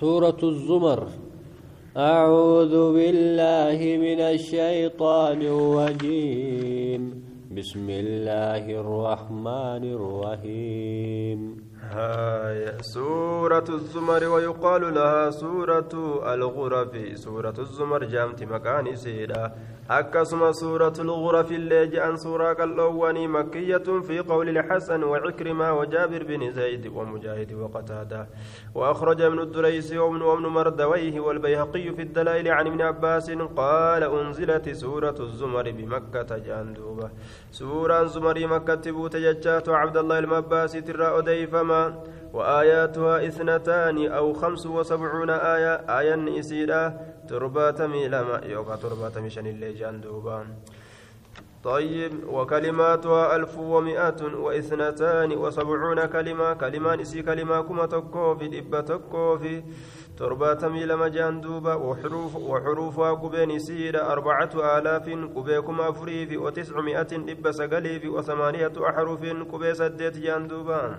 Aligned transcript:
سورة 0.00 0.38
الزمر. 0.42 1.06
أعوذ 1.96 2.92
بالله 2.94 3.78
من 3.98 4.20
الشيطان 4.20 5.42
الرجيم. 5.42 7.02
بسم 7.50 7.86
الله 7.90 8.64
الرحمن 8.80 9.82
الرحيم. 9.98 11.38
هاي 11.82 12.78
سورة 12.80 13.64
الزمر 13.68 14.24
ويقال 14.24 14.94
لها 14.94 15.30
سورة 15.30 16.22
الغرف. 16.34 17.18
سورة 17.18 17.54
الزمر 17.58 18.04
جامت 18.04 18.42
مكان 18.42 18.96
سيدا. 18.96 19.52
أكسم 19.90 20.52
سورة 20.52 20.92
الغرف 20.98 21.52
اللي 21.52 21.86
جاء 21.86 22.14
سورة 22.14 22.64
الأواني 22.64 23.28
مكية 23.28 24.00
في 24.06 24.18
قول 24.18 24.48
الحسن 24.48 25.02
وعكرمة 25.02 25.72
وجابر 25.72 26.22
بن 26.24 26.52
زيد 26.52 26.86
ومجاهد 26.86 27.52
وقتادة. 27.52 28.26
وأخرج 28.74 29.22
ابن 29.22 29.38
الدريس 29.38 29.92
وابن 29.92 30.46
مردويه 30.46 31.20
والبيهقي 31.20 31.92
في 31.92 32.02
الدلائل 32.02 32.48
عن 32.48 32.66
ابن 32.66 32.80
عباس 32.82 33.30
قال 33.30 34.02
أنزلت 34.02 34.68
سورة 34.68 35.16
الزمر 35.20 35.70
بمكة 35.70 36.38
جاندوبة. 36.38 37.10
سورة 37.50 38.04
زمر 38.04 38.46
مكة 38.46 38.74
تبوت 38.74 39.16
ججات 39.16 39.68
عبد 39.68 39.96
الله 39.96 40.18
المباس 40.18 40.72
ترى 40.72 41.18
أديفما 41.18 42.02
وآياتها 42.32 43.26
إثنتان 43.26 44.12
أو 44.12 44.32
خمس 44.32 44.66
وسبعون 44.66 45.30
آية. 45.30 45.74
آية 45.98 46.40
إسيرة 46.40 47.00
ترباتمي 47.28 48.08
لما 48.08 48.40
يوكا 48.44 48.76
ترباتمي 48.76 49.30
شن 49.30 49.46
اللي 49.46 49.72
جاندوبا 49.72 50.46
طيب. 51.64 52.12
وكلماتها 52.28 53.36
ألف 53.36 53.58
ومئة 53.58 54.22
وإثنتان 54.34 55.32
وسبعون 55.32 56.04
كلمة. 56.06 56.52
كلمان 56.54 57.00
إسي 57.00 57.22
كلمة 57.22 57.60
كما 57.60 57.86
تكوفي 57.86 58.58
إبا 58.58 58.80
تكوفي 58.80 59.62
ترباتمي 60.18 60.84
لما 60.86 61.08
جاندوبا 61.08 61.74
وحروف 61.74 62.36
وحروفها 62.36 63.12
قبين 63.12 63.58
سيدة 63.58 64.12
أربعة 64.12 64.78
آلاف 64.78 65.06
قبيكم 65.36 65.80
أفريف 65.80 66.40
وتسعمائة 66.42 67.06
إبا 67.12 67.50
سقليف 67.52 68.04
وثمانية 68.06 68.72
أحرف 68.88 69.20
قبي 69.52 69.74
سديت 69.74 70.16
جاندوبا 70.18 70.98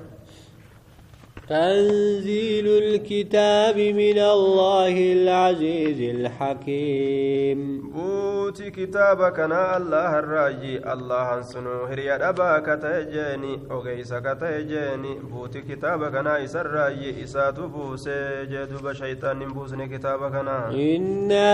تنزيل 1.49 2.67
الكتاب 2.67 3.77
من 3.77 4.19
الله 4.19 5.13
العزيز 5.13 6.15
الحكيم. 6.15 7.59
بوتي 7.93 8.71
كتابك 8.71 9.39
أنا 9.39 9.77
الله 9.77 10.19
الراجي 10.19 10.93
الله 10.93 11.37
انسنو 11.37 11.83
هريا 11.89 12.29
أبا 12.29 12.59
كتجيني 12.59 13.59
أغيس 13.71 14.13
كتجيني. 14.13 15.13
بوتي 15.31 15.61
كتابك 15.61 16.15
أنا 16.15 16.43
إسا 16.43 16.61
الراجي 16.61 17.23
إسا 17.23 17.51
تبوسي 17.51 18.45
جدوب 18.51 18.93
شيطان 18.93 19.39
بوسني 19.47 19.87
كتابك 19.87 20.35
أنا 20.35 20.69
إنا 20.69 21.49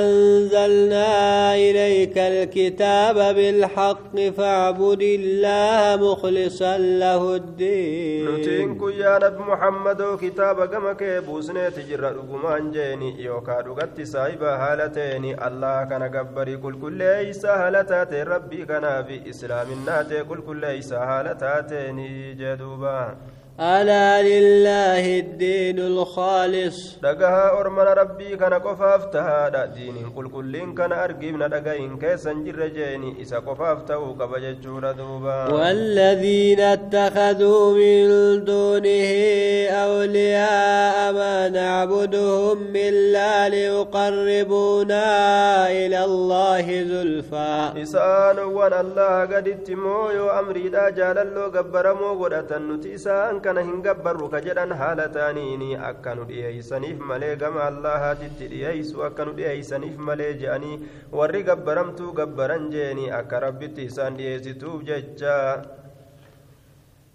أنزلنا 0.00 1.37
ذلك 2.08 2.18
الكتاب 2.18 3.16
بالحق 3.36 4.16
فاعبد 4.36 5.02
الله 5.02 5.96
مخلصا 6.12 6.78
له 6.78 7.36
الدين. 7.36 8.34
نتينك 8.34 8.82
يا 8.96 9.18
رب 9.18 9.38
محمد 9.40 10.02
كتاب 10.22 10.60
قمك 10.60 11.02
بوزنه 11.26 11.68
تجرى 11.68 12.08
رقما 12.16 12.56
انجيني 12.56 13.22
يوكا 13.22 13.60
رقات 13.60 14.00
سايبا 14.02 14.58
حالتين 14.58 15.24
الله 15.46 15.84
كان 15.84 16.02
قبري 16.02 16.56
كل 16.56 16.80
كل 16.80 16.92
ليس 16.92 17.46
حالتات. 17.46 18.12
ربي 18.14 18.64
كان 18.64 19.04
في 19.04 19.30
إسلام 19.30 19.66
الناتي 19.72 20.24
كل 20.24 20.40
كل 20.40 20.60
ليس 20.60 20.94
حالتاتين 20.94 21.98
جدوبا. 22.40 23.16
ألا 23.60 24.22
لله 24.22 25.18
الدين 25.18 25.78
الخالص. 25.78 26.98
دقها 27.02 27.60
أرمنا 27.60 27.92
ربي 27.94 28.36
كان 28.36 28.54
قفافتها 28.54 29.66
دين 29.74 30.12
قل 30.16 30.28
كلين 30.30 30.74
كان 30.74 30.92
أرقبنا 30.92 31.46
دقين 31.48 31.98
كيسا 31.98 32.32
جرجيني 32.32 33.22
إسا 33.22 33.38
قفافته 33.38 34.14
كبججور 34.14 34.92
دوبا. 34.92 35.52
والذين 35.52 36.60
اتخذوا 36.60 37.74
من 37.74 38.44
دونه 38.44 39.10
أولياء 39.70 41.12
ما 41.12 41.48
نعبدهم 41.48 42.58
إلا 42.76 43.48
ليقربونا 43.48 45.06
إلى 45.70 46.04
الله 46.04 46.66
زلفى. 46.84 47.72
إسان 47.82 48.38
وان 48.38 48.72
الله 48.72 49.20
قد 49.20 49.48
اتمو 49.48 50.10
يو 50.10 50.30
أمري 50.30 50.68
دا 50.68 50.90
جالالو 50.90 51.44
قبرمو 51.54 52.24
قد 52.24 52.32
أتنتي 52.32 52.94
إسان 52.94 53.47
kana 53.48 53.62
hin 53.70 53.82
gabbarru 53.88 54.28
ka 54.36 54.40
jedhan 54.46 54.72
haala 54.82 55.08
ta'aniini 55.18 55.70
akka 55.90 56.14
nu 56.20 56.24
dhiyeeysaniif 56.30 56.98
malee 57.12 57.34
gama 57.44 57.64
allahaatitti 57.70 58.48
dhiyeeysu 58.54 59.04
akka 59.08 59.24
nu 59.30 59.32
dhiyeeysaniif 59.40 59.96
malee 60.10 60.30
je'anii 60.44 60.76
warri 61.22 61.42
gabbaramtuu 61.50 62.12
gabbaran 62.22 62.70
jeeni 62.76 63.10
akka 63.20 63.40
rabbitti 63.46 63.88
isaan 63.92 64.16
dhiyeessituuf 64.22 64.82
jecha 64.92 65.36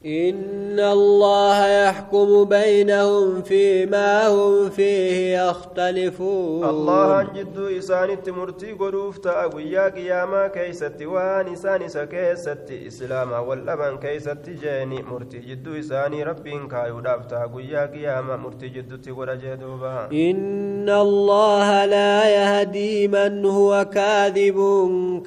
إن 0.05 0.79
الله 0.79 1.67
يحكم 1.67 2.43
بينهم 2.43 3.41
فيما 3.41 4.27
هم 4.27 4.69
فيه 4.69 5.37
يختلفون. 5.39 6.65
الله 6.65 7.23
جد 7.23 7.57
إسان 7.77 8.17
مرتي 8.27 8.71
قروف 8.71 9.17
تأويا 9.17 9.89
قياما 9.89 10.47
كيست 10.47 11.01
وان 11.01 11.53
إسان 11.53 11.87
سكيست 11.87 12.67
إسلاما 12.87 13.39
واللبن 13.39 13.97
كيست 13.97 14.49
جيني. 14.49 15.03
مرتي 15.03 15.39
جد 15.39 15.67
إسان 15.67 16.21
رب 16.21 16.67
كايو 16.71 16.99
دافتا 16.99 17.45
قويا 17.45 17.85
قياما. 17.85 18.35
مرتي 18.35 18.67
جد 18.67 19.01
تقول 19.01 19.39
جدوبا. 19.39 20.09
إن 20.11 20.89
الله 20.89 21.85
لا 21.85 22.29
يهدي 22.29 23.07
من 23.07 23.45
هو 23.45 23.85
كاذب 23.93 24.59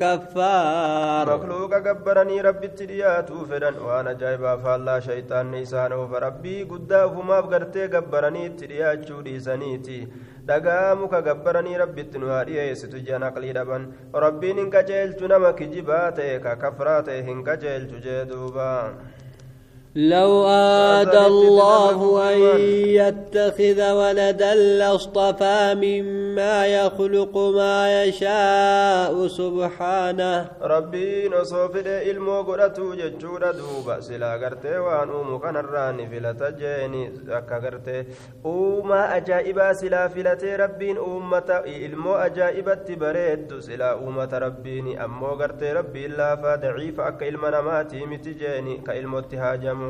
كفار. 0.00 1.38
مخلوق 1.38 1.74
قبرني 1.74 2.40
رب 2.40 2.64
التدياتو 2.64 3.44
فدن. 3.44 3.74
وأنا 3.78 4.12
جايبا 4.12 4.65
gartee 7.50 7.88
gabbaranii 7.88 8.46
itti 8.50 8.66
dhiyaachuu 8.72 9.20
dhiisaniiti 9.26 9.98
dhagaa 10.48 10.94
muka 11.02 11.20
gabbaranii 11.28 11.76
rabbitti 11.82 12.18
nu 12.22 12.26
haa 12.32 12.44
dhiyeessitu 12.48 13.00
jiran 13.06 13.26
aqlii 13.28 13.52
dhaban 13.58 13.86
rabbiin 14.24 14.58
hin 14.62 14.70
qajeelchu 14.74 15.28
nama 15.32 15.52
kijibaa 15.60 16.10
ta'e 16.18 16.38
ka 16.46 16.56
kafraa 16.64 16.98
ta'e 17.10 17.22
hin 17.28 17.44
qajeelchu 17.50 18.02
jee 18.08 18.20
duubaa 18.32 18.80
لو 19.96 20.44
أراد 20.44 21.14
الله 21.16 21.98
أن 22.32 22.38
يتخذ 23.00 23.92
ولدا 23.92 24.54
لاصطفى 24.54 25.74
مما 25.74 26.66
يخلق 26.66 27.38
ما 27.38 28.04
يشاء 28.04 29.26
سبحانه. 29.26 30.48
ربي 30.62 31.28
نصوفد 31.28 31.86
إلمو 31.86 32.42
قرأتو 32.42 32.94
ججورة 32.94 33.50
دوبا. 33.50 34.00
سلا 34.00 34.32
قرتي 34.32 34.78
وان 34.78 35.08
أمو 35.08 35.38
كان 35.38 35.56
الراني 35.56 36.06
فلتا 36.08 36.50
جيني. 36.50 37.12
أكا 37.28 37.56
قرتي 37.64 38.04
أوما 38.44 39.16
أجائبا. 39.16 39.72
سلا 39.72 40.08
فلتي 40.08 40.56
ربين 40.56 40.96
أمتا 40.98 41.64
إلمو 41.64 42.14
أجائبت 42.14 42.90
بريد 43.00 43.60
سلا 43.60 43.98
أمة 43.98 44.38
ربيني. 44.38 45.04
أمو 45.04 45.26
قرتي 45.26 45.72
ربي 45.72 46.06
الله 46.06 46.36
فدعيف 46.36 47.00
أكا 47.00 47.28
إلمنا 47.28 47.60
ماتي 47.60 48.06
متجيني 48.06 48.76
كإلمو 48.86 49.18
اتهاجمو. 49.18 49.85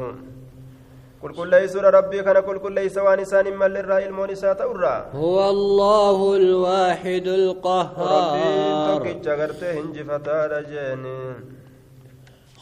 Rabbii 1.97 2.23
kana 2.29 2.41
qulqulleeysa 2.49 3.03
waan 3.07 3.21
isaan 3.21 3.47
hin 3.51 3.57
malle 3.63 3.79
irraa 3.83 4.01
ilmoon 4.07 4.31
isaa 4.37 4.55
ta'urraa 4.63 4.99
huwa 5.13 5.45
allahu 5.55 6.27
alwaaxidu 6.41 7.33
alqahhaar 7.41 8.11
rabbiin 8.15 8.73
tokkicha 8.89 9.37
gartee 9.43 9.73
hinjifataadha 9.79 10.63
jeeni 10.73 11.15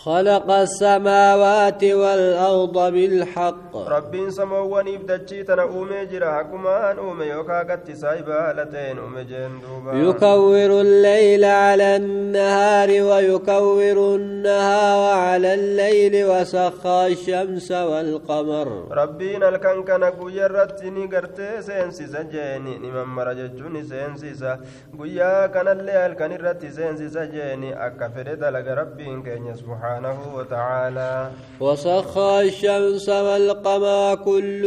خلق 0.04 0.50
السماوات 0.50 1.84
والأرض 1.84 2.92
بالحق. 2.92 3.76
ربين 3.76 4.30
سموان 4.30 4.88
إبدتشي 4.94 5.42
تنا 5.42 5.62
أومي 5.62 6.06
جرا 6.06 6.32
حكمان 6.38 6.98
أومي 6.98 7.24
يوكا 7.24 7.58
قد 7.58 7.92
سايبا 7.92 8.52
لتين 8.56 8.98
أومي 8.98 9.24
جندوبا 9.24 9.92
يكور 9.92 10.80
الليل 10.80 11.44
على 11.44 11.96
النهار 11.96 12.88
ويكور 12.88 14.16
النهار 14.16 15.18
على 15.18 15.54
الليل 15.54 16.14
وسخى 16.30 17.06
الشمس 17.12 17.70
والقمر. 17.70 18.68
ربين 18.90 19.42
الكن 19.42 19.84
كان 19.84 20.04
قويا 20.04 20.46
رتني 20.46 21.06
قرتي 21.06 21.62
سينسي 21.62 22.06
سجيني. 22.06 22.78
نمم 22.78 23.14
مرججوني 23.16 23.82
سينسي 23.84 24.34
سا. 24.34 24.60
قويا 24.98 25.46
كان 25.46 25.68
اللي 25.68 26.06
الكن 26.06 26.32
رتي 26.32 26.70
سينسي 26.70 27.08
سجيني. 27.08 27.86
أكا 27.86 28.08
فرد 28.08 28.44
لك 28.44 28.66
ربين 28.66 29.22
كين 29.22 29.54
سبحانه 29.54 29.93
سبحانه 29.94 30.20
وتعالى. 30.36 31.30
وسخى 31.60 32.40
الشمس 32.42 33.08
والقمر 33.08 34.14
كل 34.26 34.64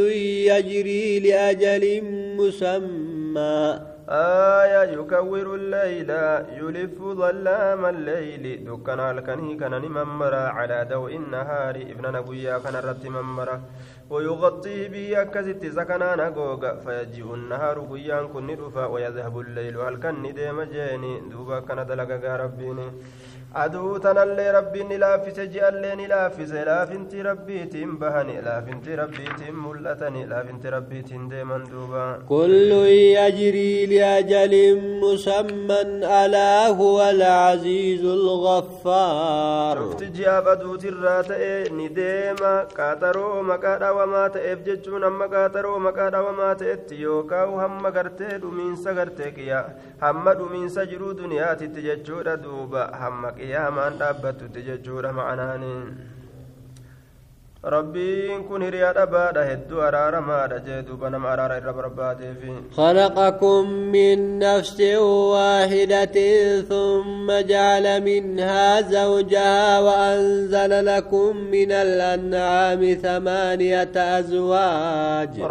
يجري 0.52 1.20
لأجل 1.20 1.84
مسمى. 2.40 3.80
آية 4.10 4.84
يكور 4.96 5.56
الليل 5.56 6.10
يلف 6.60 6.98
ظلام 7.02 7.86
الليل 7.86 8.44
دكان 8.66 9.00
الكني 9.00 9.56
كان 9.60 9.82
ممرا 9.82 10.44
على 10.58 10.88
ضوء 10.92 11.16
النهار. 11.16 11.76
ابن 11.76 12.06
نبويا 12.16 12.58
كان 12.64 12.76
رت 12.76 13.04
ممرا 13.06 13.62
ويغطي 14.10 14.88
به 14.88 15.22
أكست 15.22 15.64
سكنا 15.78 16.16
نقوغا 16.16 16.72
فيجيء 16.86 17.34
النهار 17.34 17.78
قيان 17.92 18.28
كن 18.28 18.50
ويذهب 18.94 19.40
الليل 19.40 19.78
هل 19.78 19.96
كان 20.04 20.24
ديم 20.38 20.62
جيني. 20.62 21.14
دوبا 21.32 21.60
كان 21.60 21.80
دلقا 21.88 22.36
ربيني. 22.44 22.88
Aduu 23.64 24.00
tanallee 24.06 24.52
rabbiin 24.56 24.88
ni 24.92 24.98
laaffise 25.04 25.48
ji'allee 25.54 25.94
ni 26.00 26.08
laaffise 26.14 26.64
laafinti 26.70 27.24
rabbiitiin 27.28 27.94
bahani 28.02 28.36
laafinti 28.48 28.96
rabbiitiin 29.02 29.56
mul'atani 29.64 30.22
laafinti 30.32 30.70
rabbiitiin 30.76 31.24
deeman 31.32 31.64
duuba 31.72 32.04
kullun 32.32 32.88
yajrii 33.18 33.88
liajalin 33.94 34.84
musamman 35.04 36.04
alaa 36.20 36.68
huwa 36.82 37.08
alcaziizu 37.14 38.12
algaffaar 38.20 39.78
shufti 39.82 40.10
ji'aaf 40.20 40.48
aduutirraa 40.54 41.24
ta'e 41.32 41.52
ni 41.80 41.90
deema 42.00 42.54
qaaxaroo 42.78 43.42
maqaa 43.52 43.78
dhawamaa 43.86 44.28
ta'eef 44.38 44.64
jechuun 44.70 45.04
amma 45.10 45.28
qaaxaroo 45.36 45.80
maqaa 45.88 46.10
dhawamaa 46.18 46.54
ta'etti 46.64 47.02
yookaan 47.08 47.58
hamma 47.64 47.92
gartee 47.98 48.38
dhumiinsa 48.46 48.94
gartee 49.02 49.32
qiyyaa 49.40 49.66
hamma 50.06 50.34
dhumiinsa 50.44 50.86
jiruu 50.94 51.14
duniyaatitti 51.24 51.82
jechuudha 51.90 52.38
duuba 52.48 52.88
hamma 53.04 53.32
qiyaamaan 53.48 53.98
dhaabbattutti 54.04 54.64
jechuudha 54.70 55.12
ma'anaaniin 55.20 55.84
rabbiin 57.64 58.44
kun 58.48 58.62
hiriyaa 58.62 58.94
dhabaadha 58.96 59.44
hedduu 59.50 59.82
araaramaadha 59.88 60.60
jee 60.68 60.82
duuba 60.88 61.10
nama 61.10 61.30
araara 61.34 61.58
irra 61.62 61.74
barbaadeefi 61.74 62.54
خلقكم 62.78 63.70
من 63.92 64.40
نفس 64.40 64.80
واحدة 65.34 66.18
ثم 66.62 67.28
جعل 67.42 68.02
منها 68.04 68.82
زوجها 68.82 69.80
وأنزل 69.80 70.86
لكم 70.86 71.38
من 71.52 71.72
الأنعام 71.72 72.82
ثمانية 72.94 73.96
أزواج 74.20 75.42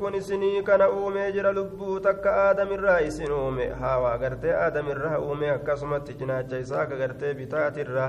kun 0.00 0.14
isinii 0.14 0.62
kana 0.62 0.90
uumee 0.90 1.32
jira 1.32 1.52
lubbuu 1.52 2.00
takka 2.00 2.30
aadam 2.36 2.72
irraa 2.72 3.00
isin 3.00 3.32
uume 3.32 3.68
haawaa 3.80 4.18
gartee 4.18 4.54
aadam 4.54 4.88
irraa 4.90 5.18
uume 5.18 5.50
akkasumatti 5.50 6.14
cinaacha 6.14 6.58
isaa 6.58 6.82
akka 6.82 6.96
gartee 6.96 7.34
bitaatirra 7.34 8.06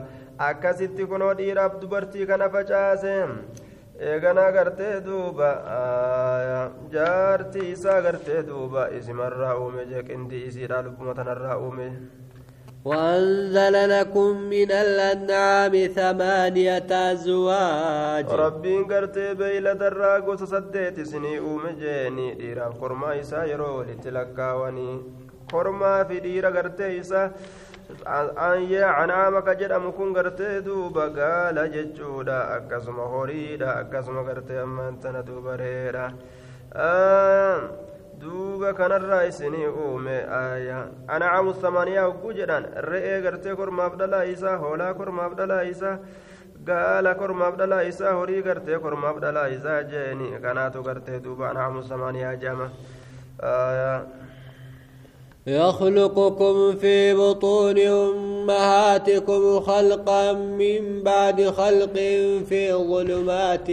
akkasitti 0.49 1.05
kunoo 1.05 1.33
dhiiraaf 1.39 1.73
dubartii 1.81 2.25
kana 2.27 2.49
facaase 2.49 3.15
eeganaa 4.10 4.50
gartee 4.56 4.94
duuba 5.06 5.50
jaartii 6.94 7.70
isaa 7.72 8.00
gartee 8.06 8.42
duuba 8.48 8.88
isimarraa 8.98 9.54
uume 9.62 9.84
jee 9.90 10.02
qindii 10.08 10.44
isiidha 10.50 10.82
lubbuma 10.82 11.14
tanarraa 11.14 11.58
uume 11.58 11.88
وأنزل 12.86 13.74
لكم 13.90 14.30
من 14.50 14.70
الأنعام 14.72 15.72
ثمانية 15.96 16.90
أزواج 17.12 18.26
rabbiin 18.42 18.84
gartee 18.86 19.34
beeyla 19.34 19.74
darraa 19.74 20.20
gosa 20.20 20.46
saddeet 20.46 20.98
isinii 20.98 21.38
uume 21.38 21.72
jeeni 21.80 22.34
dhiiraaf 22.38 22.78
kormaa 22.78 23.14
isaa 23.14 23.44
yeroo 23.50 23.72
walitti 23.78 24.10
lakkaawanii 24.10 24.94
kormaa 25.52 26.04
fi 26.04 26.20
dhiira 27.97 28.23
gartee 28.23 28.31
isaa 28.31 28.51
anyee 28.51 28.79
canaama 28.79 29.41
ka 29.41 29.55
jedhamu 29.55 29.91
kun 29.93 30.13
gartee 30.13 30.61
duuba 30.61 31.09
gaala 31.09 31.67
jechuudha 31.67 32.49
akkasuma 32.57 33.03
horiidha 33.03 33.75
akkasuma 33.79 34.23
gartee 34.23 34.59
ammaan 34.59 34.99
tana 34.99 35.23
duuba 35.23 35.57
reedha 35.57 36.11
duuba 38.19 38.73
kanarraa 38.73 39.23
isinii 39.25 39.67
uume 39.67 40.25
ancamu 41.07 41.53
samaniyaa 41.53 42.05
hogguu 42.05 42.33
jedhan 42.33 42.65
re'ee 42.75 43.21
gartee 43.21 43.55
kormaaf 43.55 43.95
dhalaa 43.97 44.23
isaa 44.23 44.57
hoolaa 44.57 44.93
kormaaf 44.93 45.33
dhalaa 45.37 45.61
isaa 45.63 45.97
gaala 46.63 47.15
kormaaf 47.15 47.55
dhalaa 47.57 47.81
isaa 47.81 48.13
horii 48.13 48.41
gartee 48.41 48.79
kormaaf 48.79 49.17
dhalaa 49.21 49.47
isaa 49.47 49.83
jeeni 49.83 50.39
kanaatu 50.41 50.83
gartee 50.83 51.19
duuba 51.19 51.49
ancamu 51.49 51.83
samaniyaa 51.83 52.35
jama 52.35 52.69
يخلقكم 55.47 56.75
في 56.75 57.13
بطون 57.13 57.77
أمهاتكم 57.79 59.59
خلقا 59.59 60.33
من 60.33 61.03
بعد 61.03 61.41
خلق 61.41 61.93
في 62.49 62.73
ظلمات 62.73 63.67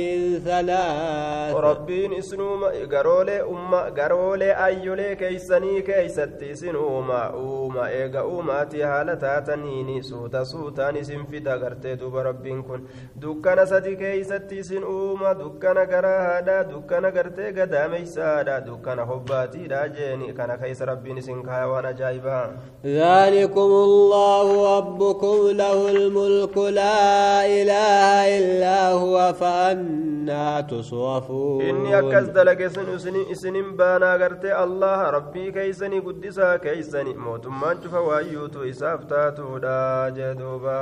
ثلاث. 0.45 1.55
ربين 1.57 2.13
إسنوما 2.15 2.69
غرولي 2.93 3.43
أمة 3.43 3.89
غرولي 3.89 4.53
أيولي 4.53 5.17
كيسني 5.17 5.83
كيستي 5.83 6.55
سنوما 6.55 7.23
أوما 7.23 7.89
إيغا 7.89 8.21
أوماتي 8.21 8.87
حالتا 8.87 9.41
تنيني 9.41 10.03
سوتا 10.03 10.45
سوتا 10.45 10.91
نسم 10.91 11.25
فدا 11.25 11.55
غرتي 11.55 11.95
دوبا 11.95 12.23
ربين 12.23 12.63
كن. 12.63 12.85
دكنا 13.17 13.65
سدي 13.65 13.97
كيستي 13.97 14.63
سن 14.63 14.83
أوما 14.83 15.33
دكنا 15.33 15.83
غرا 15.85 16.39
هادا 16.39 16.63
دكنا 16.63 17.09
غرتي 17.09 17.51
غدامي 17.51 18.05
سادا 18.05 18.59
دكنا 18.59 19.07
حباتي 19.07 19.67
دا 19.67 19.87
جيني 19.87 20.33
كان 20.33 20.55
كيس 20.57 20.83
ربين 20.83 21.21
سنكا 21.21 21.59
وأنا 21.71 21.91
جايبا 21.93 22.57
ذلكم 22.85 23.71
الله 23.89 24.47
ربكم 24.79 25.37
له 25.63 25.91
الملك 25.91 26.57
لا 26.59 27.47
إله 27.47 28.39
إلا 28.39 28.93
هو 28.93 29.33
فأنا 29.41 30.61
تصرفون. 30.61 31.63
إني 31.63 31.99
اكز 31.99 32.29
دلك 32.29 32.67
سن 32.67 32.99
سن 33.35 33.77
بانا 33.77 34.17
غرت 34.17 34.45
الله 34.45 35.01
ربي 35.11 35.53
كيسني 35.53 35.99
قدسا 35.99 36.57
كيسني. 36.57 37.15
موت 37.15 37.47
ما 37.47 37.75
تشوفوا 37.75 38.19
ايوتو 38.19 38.63
إسافتاتو 38.71 39.59
داجدوبا. 39.59 40.81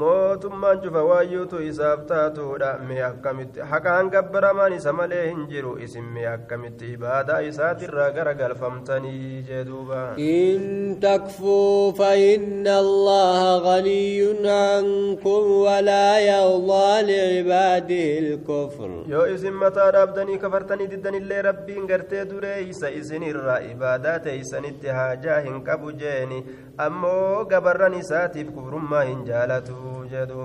Mootummaan 0.00 0.80
cufa 0.82 1.02
waayyuutu 1.08 1.58
isaaf 1.70 2.00
taatuudha 2.10 2.70
mee 2.88 3.02
akkamitti 3.08 3.60
haqaan 3.72 4.08
gabbaramaan 4.14 4.72
isa 4.78 4.92
malee 5.00 5.20
hin 5.28 5.44
jiru 5.52 5.74
isin 5.86 6.04
mee 6.14 6.24
akkamitti 6.30 6.88
ibaadaa 6.94 7.38
isaatirraa 7.50 8.08
gara 8.16 8.34
galfamtanii 8.40 9.42
jee 9.50 9.64
duuba 9.68 10.00
إن 10.18 10.98
تكفوا 11.00 11.92
فإن 11.92 12.66
الله 12.66 13.58
غني 13.58 14.18
عنكم 14.48 15.42
ولا 15.66 16.18
يرضى 16.18 16.90
لعباده 17.10 18.18
الكفر 18.18 18.90
yoo 19.12 19.26
isin 19.34 19.54
mataa 19.62 19.90
dhaabdanii 19.92 20.38
kafartanii 20.38 20.86
diddanillee 20.90 21.42
rabbiin 21.42 21.86
gartee 21.86 22.24
dureeysa 22.30 22.90
isinirraa 22.90 23.60
ibaadaa 23.72 24.18
teeysanitti 24.26 24.88
haajaa 24.98 25.40
hin 25.46 25.62
qabu 25.70 25.92
jeeni 26.02 26.44
ammoo 26.78 27.44
gabarran 27.50 27.94
isaatiif 27.94 28.48
kufrummaa 28.54 29.02
hin 29.08 29.20
jaalatu 29.28 29.76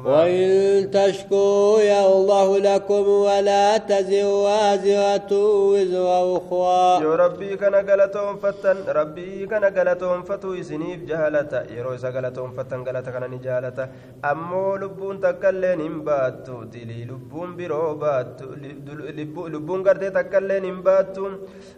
وإن 0.05 0.91
تشكو 0.91 1.77
يالله 1.79 2.59
لكم 2.59 3.05
ولا 3.27 3.77
تزر 3.77 4.25
وازرة 4.25 5.31
وزر 5.71 6.37
أخرى. 6.37 7.03
يا 7.05 7.15
ربي 7.15 7.55
كان 7.55 7.75
قلتهم 7.75 8.37
فتن 8.37 8.77
ربي 8.87 9.47
كان 9.47 9.65
قلتهم 9.65 10.23
فتو 10.23 10.53
يسنيف 10.53 10.99
جهلة. 11.09 11.51
يا 11.75 11.83
رويسا 11.83 12.09
قلتهم 12.15 12.51
فتن 12.57 12.83
قلتا 12.83 13.11
كان 13.11 13.31
نجالة 13.31 13.89
أمو 14.31 14.75
لبون 14.75 15.19
تكلين 15.19 16.03
باتو 16.07 16.63
تلي 16.63 17.05
لبون 17.09 17.55
برو 17.57 17.95
باتو 17.95 18.45
لبون 19.53 19.83
قرتي 19.87 20.09
تكلين 20.09 20.81
باتو 20.81 21.29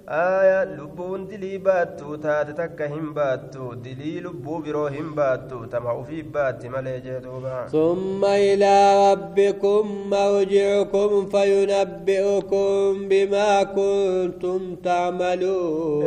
آية 0.10 0.64
لبون 0.64 1.28
تلي 1.28 1.58
باتو 1.58 2.16
تات 2.16 2.50
تكهن 2.60 3.14
باتو 3.14 3.74
تلي 3.74 4.20
لبو 4.20 4.60
برو 4.60 4.86
هن 4.88 5.10
باتو 5.18 5.66
تمعو 5.66 6.04
في 6.04 6.22
باتي 6.22 6.70
مليجي 6.70 7.20
دوبان 7.20 7.68
ثم 7.72 8.26
إلى 8.26 8.76
ربكم 9.12 10.10
مرجعكم 10.10 11.26
فينبئكم 11.26 13.08
بما 13.10 13.64
كنتم 13.64 14.76
تعملون 14.76 16.02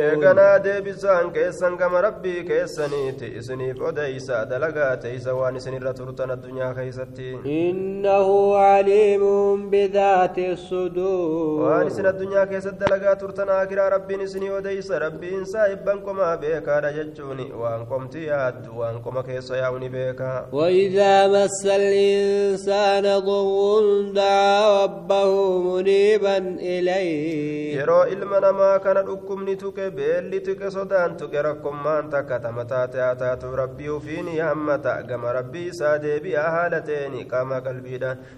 deebisaan 0.65 1.31
keessan 1.33 1.77
gama 1.77 2.01
rabbii 2.01 2.43
keessaniiti 2.45 3.27
isiniif 3.39 3.81
odeysa 3.81 4.45
dalagaa 4.49 4.97
teeysa 4.97 5.33
waan 5.39 5.55
isinirra 5.59 5.93
turtan 5.93 6.29
addunyaa 6.35 6.73
keeysatti 6.73 7.29
إنه 7.45 8.57
عليم 8.57 9.23
بذات 9.69 10.37
الصدور 10.37 11.89
dalagaa 12.79 13.15
turtan 13.15 13.49
akiraa 13.49 13.89
rabbiin 13.89 14.21
isinii 14.21 14.51
odeysa 14.59 14.99
rabbiin 14.99 15.45
saahibban 15.45 16.01
qomaa 16.05 16.37
beekaadha 16.37 16.93
jechuun 16.97 17.39
waan 17.61 17.85
qomti 17.89 18.27
yaaddu 18.27 18.79
waan 18.79 19.01
qoma 19.01 19.23
keessa 19.23 19.57
yaa'u 19.57 19.79
ni 19.79 19.89
beeka 19.89 20.45
وإذا 20.53 21.27
مس 21.27 21.54
مس 21.55 21.65
الإنسان 21.65 23.19
ضر 23.19 24.11
دعا 24.15 24.83
ربه 24.83 25.59
منيبا 25.59 26.37
إليه. 26.59 27.75
يرو 27.79 28.03
إلما 28.03 28.39
نما 28.39 28.77
كان 28.77 28.97
الأكم 28.97 29.49
نتوك 29.49 29.79
بيل 29.79 30.23
لتوك 30.31 30.67
صدان 30.67 31.17
توك 31.17 31.35
ما 31.85 31.99
انتك 31.99 32.29
تمتات 32.43 32.95
آتات 32.95 33.43
ربي 33.43 33.99
فيني 33.99 34.51
أمتا 34.51 34.95
قم 35.09 35.25
ربي 35.25 35.71
سادي 35.71 36.19
بي 36.19 36.37
أهالتيني 36.37 37.23
كما 37.23 37.59
قلبي 37.59 37.95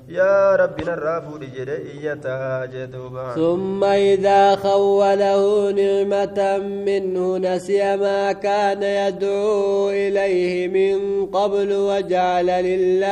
يا 0.10 0.56
ربي 0.56 0.84
نرافو 0.84 1.38
لجري 1.38 2.06
يتاجدوبا 2.06 3.34
ثم 3.36 3.84
إذا 3.84 4.56
خوله 4.56 5.72
نعمة 5.72 6.58
منه 6.88 7.38
نسي 7.38 7.98
ما 7.98 8.32
كان 8.32 8.84
يدعو 8.84 9.90
إليه 9.90 10.68
من 10.68 11.26
قبل 11.26 11.74
وجعل 11.74 12.46
لله 12.46 13.07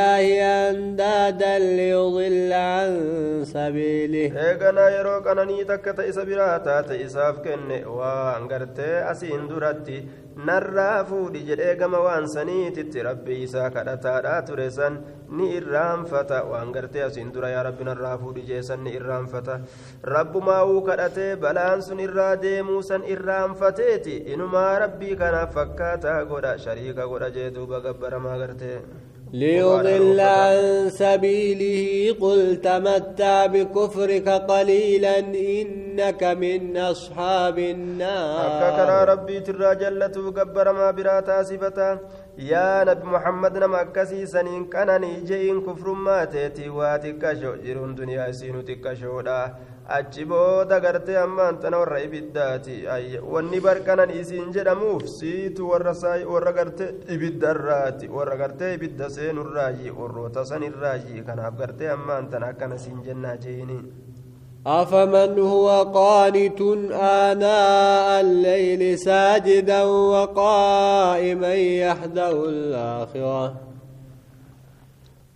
أندادا 0.71 1.59
ليضل 1.59 2.53
عن 2.53 2.91
سبيله 3.45 4.33
eeganaa 4.47 4.91
yeroo 4.97 5.21
qananii 5.27 5.65
takka 5.71 5.93
ta 5.99 6.03
isa 6.11 6.25
biraa 6.29 6.59
taate 6.67 6.95
isaaf 7.07 7.37
kenne 7.47 7.79
waan 7.99 8.49
gartee 8.53 8.97
asiin 9.12 9.45
duratti 9.50 9.97
narraa 10.49 11.05
fuudhi 11.11 11.43
jedhee 11.49 11.75
gama 11.81 12.00
waan 12.07 12.27
saniititti 12.35 13.03
rabbi 13.09 13.37
isaa 13.47 13.71
kadhataadhaa 13.77 14.41
ture 14.49 14.69
san 14.79 14.95
ni 15.39 15.47
irraanfata 15.59 16.39
waan 16.53 16.73
gartee 16.77 17.03
asiin 17.09 17.33
dura 17.35 17.50
yaa 17.55 17.65
rabbi 17.69 17.85
narraa 17.91 18.17
fuudhi 18.23 18.43
jeesan 18.50 18.85
ni 18.85 18.91
irraanfata 19.00 19.59
rabbumaa'uu 20.17 20.81
kadhatee 20.89 21.31
balaan 21.45 21.83
sun 21.89 22.00
irraa 22.07 22.33
deemuu 22.47 22.83
san 22.91 23.03
irraanfateeti 23.15 24.17
inumaa 24.35 24.73
rabbii 24.85 25.17
kanaaf 25.23 25.55
fakkaataa 25.61 26.19
godha 26.33 26.53
shariika 26.67 27.07
godha 27.12 27.31
jee 27.39 27.50
duuba 27.59 27.81
gabbaramaa 27.87 28.39
gartee 28.45 28.77
ليضل 29.42 30.20
عن 30.20 30.89
سبيله. 30.89 32.15
قل 32.24 32.39
تمتع 32.68 33.46
بكفرك 33.46 34.27
قليلا 34.30 35.20
إنك 35.60 36.22
من 36.24 36.77
أصحاب 36.77 37.58
النار. 37.60 39.10
ربي 39.12 39.39
ترى 39.39 39.75
جلة 39.75 40.15
وقبر 40.25 40.68
ما 40.77 40.92
برا 40.92 41.20
يا 42.38 42.84
نبي 42.84 43.08
محمد 43.08 43.58
نما 43.58 43.84
كسي 43.84 44.25
سنين 44.25 44.65
كانني 44.65 45.08
نيجي 45.08 45.60
كفر 45.68 45.88
ما 46.06 46.25
تيتي 46.25 46.70
واتكشو 46.70 47.56
جيرون 47.63 47.96
دنيا 47.96 48.32
سينو 48.32 48.62
تكشو 48.62 49.22
achi 49.98 50.25
booda 50.25 50.80
gartee 50.80 51.18
ammaan 51.18 51.58
tana 51.62 51.77
warra 51.82 52.00
ibiddaati 52.08 52.75
wanni 53.34 53.60
barqanan 53.65 54.10
isiin 54.20 54.50
jedhamuuf 54.56 55.04
siitu 55.18 55.70
warra 55.70 56.51
gartee 56.58 56.89
ibiddarraati 57.15 58.08
warra 58.15 58.36
gartee 58.42 58.74
ibidda 58.77 59.10
seenurraayi 59.18 59.92
warroota 60.00 60.46
sanirraayi 60.51 61.22
kanaaf 61.27 61.54
gartee 61.62 61.89
ammaan 61.98 62.30
tana 62.32 62.48
akkana 62.54 62.77
siin 62.77 63.04
jennaa 63.06 63.38
je'ini 63.46 63.80
أفمن 64.68 65.39
هو 65.39 65.68
قانت 65.94 66.62
آناء 67.27 68.08
الليل 68.22 69.00
ساجدا 69.00 69.84
وقائما 69.84 71.54
يحذر 71.54 72.36
الآخرة 72.50 73.54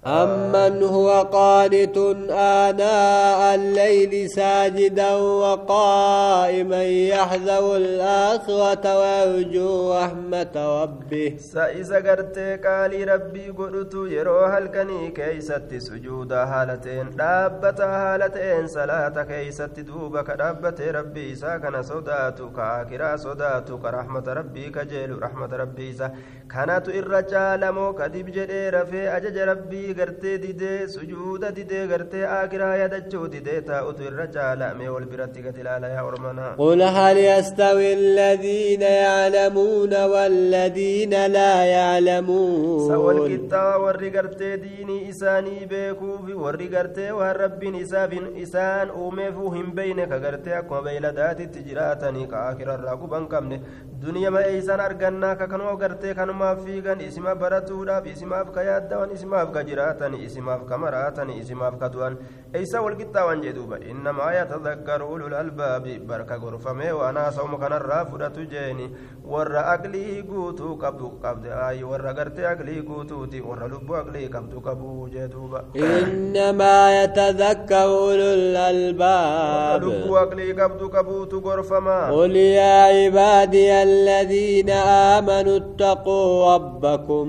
أمن 0.06 0.84
هو 0.84 1.22
قانت 1.22 1.98
آناء 2.32 3.56
الليل 3.56 4.29
ساجدا 4.29 5.15
وقائما 5.15 6.84
يحذو 6.84 7.75
الآخرة 7.75 9.00
ويرجو 9.00 9.94
رحمة 9.94 10.82
ربه. 10.84 11.38
سائزا 11.38 11.96
قرتي 11.96 12.56
قال 12.56 13.10
ربي 13.10 13.50
قلت 13.50 13.94
يروها 13.94 14.58
الكني 14.58 15.12
كيست 15.12 15.75
سجود 15.77 16.34
هالتين 16.34 17.15
دابت 17.15 17.82
هالتين 17.82 18.68
صلاة 18.68 19.24
كيست 19.24 19.79
دوبك 19.79 20.32
دابت 20.32 20.82
ربي 20.82 21.36
ساكن 21.36 21.84
صداتك 21.84 22.88
كرا 22.89 23.15
صداتك 23.15 23.86
رحمة 23.86 24.24
ربي 24.27 24.70
كجيل 24.70 25.24
رحمة 25.24 25.51
ربي 25.56 25.94
سا 25.94 26.12
كانت 26.51 26.89
إرجال 26.89 27.72
موكا 27.72 28.08
كدب 28.08 28.25
جدير 28.25 28.86
في 28.86 29.18
أجج 29.18 29.38
ربي 29.38 29.88
rabbii 29.89 29.96
gartee 29.96 30.38
didee 30.41 30.88
sujuuda 30.88 31.51
didee 31.55 31.88
gartee 31.88 32.25
akiraa 32.25 32.75
yaadachuu 32.81 33.27
didee 33.31 33.62
taa'utu 33.69 34.03
irra 34.10 34.27
caala 34.36 34.74
mee 34.77 34.88
wal 34.89 35.05
biratti 35.12 35.41
gad 35.41 35.58
ilaala 35.58 35.88
yaa 35.96 36.03
ormanaa 36.05 36.55
قل 36.58 36.81
هل 36.81 37.17
يستوي 37.17 37.93
الذين 37.93 38.81
يعلمون 38.81 39.93
والذين 40.13 41.13
لا 41.38 41.65
يعلمون 41.65 42.89
qixxaa 43.29 43.77
warri 43.84 44.10
gartee 44.12 44.58
diinii 44.63 45.08
isaanii 45.12 45.65
beekuufi 45.72 46.34
warri 46.43 46.67
gartee 46.75 47.12
waan 47.12 47.36
rabbiin 47.36 47.75
isaaf 47.84 48.12
hin- 48.12 48.34
isaan 48.46 48.91
uumeefuu 48.91 49.51
hin 49.58 49.72
beyne 49.77 50.05
ka 50.12 50.19
gartee 50.25 50.55
akkuma 50.62 50.81
beeyladaatitti 50.88 51.63
jiraatanii 51.67 52.27
ka 52.31 52.48
akirarraa 52.50 52.98
quban 53.03 53.27
qabne 53.34 53.62
duniyama 54.03 54.41
eeysan 54.51 54.79
argannaa 54.88 55.36
ka 55.36 55.48
kanuma 55.48 55.75
gartee 55.84 56.13
kanumaaf 56.19 56.63
fiigan 56.65 57.01
isima 57.08 57.36
baratuudhaaf 57.43 58.05
isimaaf 58.13 58.51
ka 58.55 58.62
yaaddawan 58.69 59.12
isimaaf 59.17 59.50
ka 59.55 59.63
jiraatan 59.80 60.14
isimaaf 60.20 60.68
ka 60.68 60.76
maraatan 60.78 61.30
isimaaf 61.40 61.80
ka 61.80 61.88
du'an 61.94 62.18
eeysa 62.54 62.82
wal 62.84 62.96
qixxaawan 63.00 63.40
jedhuuba 63.46 63.78
innamaa 63.92 64.32
yatadakkaru 64.38 65.08
ulul 65.16 65.34
albaabi 65.42 66.00
barka 66.10 66.36
gorfamee 66.44 66.92
waan 67.00 67.16
haasawuma 67.22 67.58
kanarraa 67.64 68.04
fudhatu 68.12 68.44
jeeni 68.54 68.88
warra 69.34 69.62
aqlii 69.76 70.22
guutuu 70.30 70.76
qabdu 70.84 71.12
qabde 71.24 71.50
ay 71.68 71.84
warra 71.92 72.14
gartee 72.20 72.48
aqlii 72.54 72.82
guutuuti 72.90 73.40
warra 73.50 73.68
lubbuu 73.74 73.96
aqlii 74.02 74.28
qabdu 74.36 74.62
qabu 74.68 75.08
jee 75.16 75.28
duuba 75.36 75.64
إنما 75.76 77.04
يتذكر 77.04 77.80
أولو 77.80 78.30
الألباب 78.42 79.82
lubbuu 79.84 80.18
aqlii 80.26 80.54
qabdu 80.60 80.86
qabuutu 80.96 81.42
gorfamaa 81.42 82.12
قل 82.12 82.36
يا 82.36 82.78
عبادي 82.96 83.72
الذين 83.84 84.70
آمنوا 85.16 85.58
اتقوا 85.58 86.56
ربكم 86.56 87.28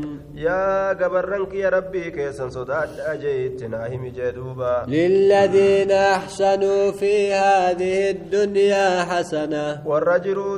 rabbii 1.71 2.11
keessan 2.17 2.51
sodaadhaa 2.51 3.17
jee 3.23 3.47
itti 3.47 3.69
naa 3.69 3.87
himi 3.89 4.11
jee 4.11 4.33
duuba 4.33 4.85
للذين 4.89 5.91
أحسنوا 5.93 6.91
في 6.93 7.33
هذه 7.33 8.11
الدنيا 8.11 9.05
حسنة 9.05 9.83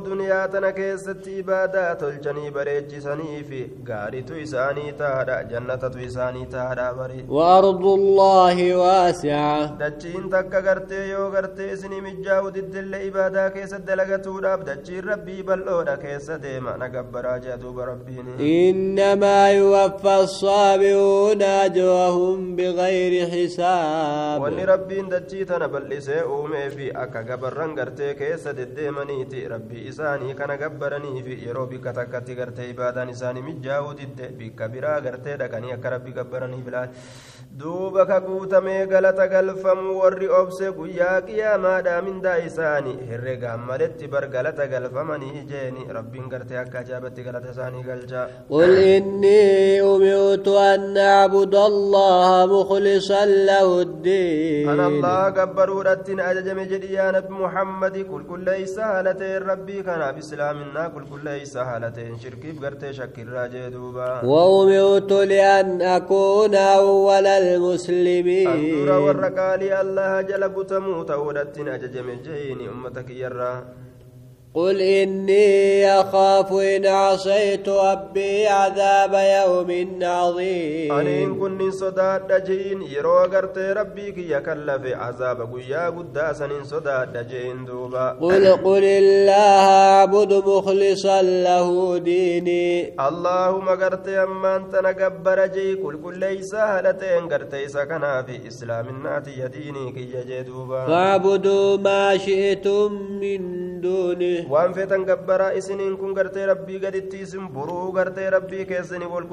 duniyaa 0.02 0.48
tana 0.48 0.72
keessatti 0.72 1.38
ibaadaa 1.38 1.94
tolchanii 1.94 2.50
bareechisanii 2.50 3.44
fi 3.48 3.60
gaaritu 3.84 4.34
isaanii 4.44 4.92
taadha 4.92 5.44
jannatatu 5.44 5.98
isaanii 5.98 6.46
taadha 6.46 6.92
bari 6.94 7.24
وأرض 7.28 7.84
الله 7.86 8.76
واسعة 8.76 9.78
dachiin 9.78 10.30
takka 10.30 10.60
gartee 10.62 11.08
yoo 11.10 11.30
gartee 11.30 11.72
isinii 11.72 12.00
mijaa'u 12.00 12.50
diddille 12.54 13.06
ibaadaa 13.06 13.50
keessa 13.50 13.78
dalagatuudhaaf 13.78 14.64
dachiin 14.66 15.04
rabbii 15.04 15.42
bal'oodha 15.42 15.96
keessa 15.96 16.38
deema 16.38 16.76
nagabbaraa 16.84 17.38
jea 17.38 17.56
duuba 17.56 17.84
rabbiin 17.86 18.26
إنما 18.40 19.50
يوفى 19.71 20.15
الصابرون 20.19 21.41
أجرهم 21.41 22.55
بغير 22.55 23.13
حساب 23.33 24.41
wanni 24.41 24.65
rabbiin 24.65 25.09
dachii 25.11 25.45
tana 25.49 25.67
bal'isee 25.73 26.21
uumee 26.35 26.69
fi 26.75 26.85
akka 27.03 27.21
gabarran 27.29 27.71
gartee 27.75 28.13
keessa 28.19 28.53
deddeemaniiti 28.57 29.47
rabbii 29.53 29.83
isaanii 29.91 30.33
kana 30.39 30.55
gabbaranii 30.63 31.23
fi 31.27 31.37
yeroo 31.45 31.65
bikka 31.71 31.93
takkatti 31.99 32.35
gartee 32.39 32.67
ibaadaan 32.73 33.09
isaanii 33.15 33.43
mijaa'uu 33.49 33.93
didde 33.99 34.29
bikka 34.39 34.67
biraa 34.73 34.99
gartee 35.07 35.35
dhaqanii 35.41 35.73
akka 35.77 35.89
rabbii 35.95 36.15
gabbaraniif 36.19 36.67
laal 36.75 36.89
duuba 37.61 38.05
ka 38.11 38.19
guutamee 38.27 38.85
galata 38.93 39.27
galfamu 39.33 39.97
warri 40.01 40.27
obse 40.41 40.65
guyyaa 40.79 41.17
qiyaamaadhaa 41.29 42.01
mindaa 42.07 42.37
isaanii 42.49 42.97
herregaan 43.11 43.61
maletti 43.71 44.07
bar 44.13 44.25
galata 44.35 44.67
galfamanii 44.75 45.45
jeeni 45.51 45.87
rabbiin 45.99 46.29
gartee 46.35 46.59
akka 46.63 46.79
ajaa'ibatti 46.83 47.27
galata 47.29 47.51
isaanii 47.55 47.83
galchaa 47.89 48.25
قل 48.49 48.71
إني 48.95 49.47
أمرت 49.82 50.48
أن 50.48 50.96
أعبد 50.96 51.54
الله 51.54 52.46
مخلصا 52.46 53.24
له 53.26 53.80
الدين. 53.80 54.68
أنا 54.68 54.86
الله 54.86 55.24
قبروا 55.36 55.82
رتين 55.82 56.20
أججم 56.20 56.58
يا 56.98 57.10
نبي 57.10 57.34
محمد. 57.34 57.96
كل 58.10 58.22
كل 58.30 58.44
ليس 58.44 58.78
هالتين 58.78 59.42
ربي 59.42 59.82
كان 59.82 60.12
بإسلامنا 60.14 60.88
كل 60.88 61.04
كل 61.10 61.24
ليس 61.24 61.56
هالتين 61.56 62.18
شركي 62.18 62.52
بقرتي 62.52 62.92
شكر 62.92 63.28
راجي 63.28 63.70
دوبا. 63.70 64.24
وأمرت 64.24 65.12
لأن 65.12 65.82
أكون 65.82 66.54
أول 66.54 67.26
المسلمين. 67.26 68.48
أندورا 68.48 68.96
والرقالي 68.96 69.80
الله 69.80 70.20
جل 70.20 70.48
بتموت 70.48 71.10
ورتين 71.10 71.68
أججم 71.68 72.08
جيني 72.24 72.68
أمتك 72.68 73.10
يرى. 73.10 73.64
قل 74.54 74.80
إني 74.80 75.92
أخاف 76.00 76.52
إن 76.52 76.86
عصيت 76.86 77.68
ربي 77.68 78.46
عذاب 78.46 79.12
يوم 79.14 79.70
عظيم. 80.02 80.92
أنين 80.92 81.40
كن 81.40 81.70
صداد 81.70 82.26
دجين 82.26 82.82
يرو 82.82 83.24
غرتي 83.32 83.72
ربي 83.72 84.12
كي 84.12 84.30
يكلف 84.30 84.82
عذاب 84.84 85.54
قيا 85.54 85.88
قدا 85.88 86.32
سنين 86.32 86.64
صداد 86.64 87.12
دجين 87.12 87.64
دوبا. 87.64 88.16
قل 88.20 88.44
قل 88.64 88.84
الله 88.84 89.64
أعبد 89.96 90.32
مخلصا 90.32 91.22
له 91.22 91.98
ديني. 91.98 92.92
اللهم 93.08 93.68
غرتي 93.68 94.22
أما 94.22 94.56
أنت 94.56 94.76
نقبر 94.76 95.46
جي 95.46 95.74
كل 95.74 96.02
كل 96.04 96.18
ليس 96.18 96.54
هلتين 96.54 97.24
غرتي 97.32 97.68
سكنا 97.68 98.22
في 98.22 98.48
إسلام 98.48 98.88
الناتي 98.88 99.30
يديني 99.40 99.92
كي 99.92 100.08
يجدوبا 100.14 100.86
فاعبدوا 100.86 101.76
ما 101.76 102.18
شئتم 102.18 102.92
من 103.20 103.40
دونه. 103.80 104.41
Waan 104.50 104.74
feetan 104.74 105.04
gabbaraa 105.04 105.52
isiniin 105.60 105.96
kun 106.02 106.14
gartee 106.18 106.46
rabbii 106.46 106.78
gaditti 106.84 107.20
isin 107.26 107.48
buruu 107.54 107.92
gartee 107.98 108.28
rabbii 108.36 108.64
keessanii 108.72 109.08
wal 109.14 109.26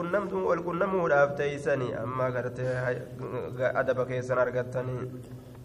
qunnamuudhaaf 0.68 1.36
teeysanii 1.42 1.94
amma 2.04 2.30
gartee 2.38 2.74
adaba 3.84 4.06
keessan 4.12 4.38
argattanii 4.46 5.00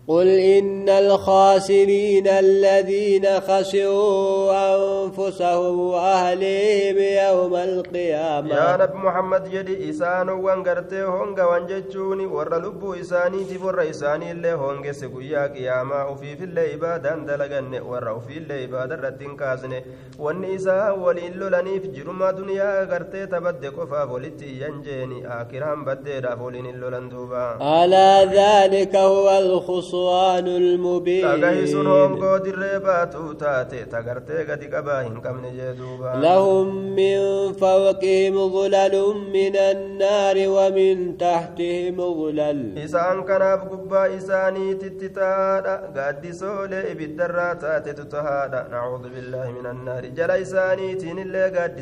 قل 0.08 0.28
إن 0.28 0.88
الخاسرين 0.88 2.28
الذين 2.28 3.40
خسروا 3.40 4.52
أنفسهم 4.76 5.80
وأهليهم 5.80 6.98
يوم 6.98 7.54
القيامة 7.56 8.54
يا 8.54 8.76
نبي 8.76 8.98
محمد 8.98 9.50
جدي 9.50 9.90
إسان 9.90 10.28
وانقرتي 10.28 11.02
هونغا 11.02 11.44
وانججوني 11.44 12.26
ور 12.26 12.58
لبو 12.58 12.94
إساني 12.94 13.44
تبر 13.44 13.90
إساني 13.90 14.30
اللي 14.32 14.52
هونغ 14.52 14.92
سقويا 14.92 15.46
قياما 15.46 16.04
وفي 16.04 16.36
في 16.36 16.44
اللي 16.44 16.74
إبادة 16.74 17.14
دلغن 17.16 17.80
ور 17.82 18.20
في 18.20 18.38
اللي 18.38 18.64
إبادة 18.64 18.94
ردين 19.08 19.36
كاسن 19.36 19.72
وان 20.18 20.44
إسا 20.44 20.90
ولين 20.90 21.32
لولانيف 21.32 21.86
جرما 21.86 22.30
دنيا 22.30 22.84
غرتي 22.84 23.26
تبد 23.26 23.66
قفا 23.66 24.02
ولتي 24.02 24.60
ينجيني 24.62 25.40
آكرام 25.40 25.84
بديدا 25.84 26.36
فولين 26.36 26.66
اللولان 26.66 27.08
دوبا 27.08 27.56
على 27.60 28.28
ذلك 28.32 28.96
هو 28.96 29.38
الخصوص 29.38 29.93
الخسران 29.94 30.46
المبين. 30.46 31.22
تغيسون 31.22 31.86
هم 31.86 32.12
قد 32.24 32.46
الرباتو 32.46 33.32
تاتي 33.32 33.84
تغرتي 33.84 34.38
قد 34.48 34.62
قباهن 34.74 35.20
كم 35.20 35.36
نجدوبا 35.46 36.12
لهم 36.26 36.66
من 36.98 37.18
فوقهم 37.52 38.34
ظلل 38.54 38.94
من 39.36 39.56
النار 39.56 40.36
ومن 40.56 41.18
تحتهم 41.18 41.96
ظلل. 42.20 42.78
إسان 42.84 43.22
كناف 43.22 43.60
قبا 43.72 44.16
إساني 44.16 44.74
تتتادا 44.74 45.74
قد 45.96 46.30
سولي 46.30 46.92
إبدرا 46.92 47.54
تاتي 47.54 47.92
تتهادا. 47.92 48.68
نعوذ 48.72 49.04
بالله 49.14 49.46
من 49.58 49.66
النار 49.66 50.04
جلا 50.06 50.42
إساني 50.42 50.94
تين 50.94 51.18
اللي 51.18 51.44
قد 51.56 51.76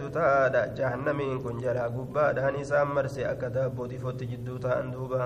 تتادا 0.00 0.62
جهنمين 0.78 1.38
كن 1.44 1.56
جلا 1.64 1.84
قبا 1.96 2.32
دان 2.32 2.54
إسان 2.60 2.86
مرسي 2.86 3.30
أكدا 3.30 3.66
بودي 3.68 3.98
فوت 3.98 4.20
جدو 4.30 4.56
تاندوبا. 4.56 5.24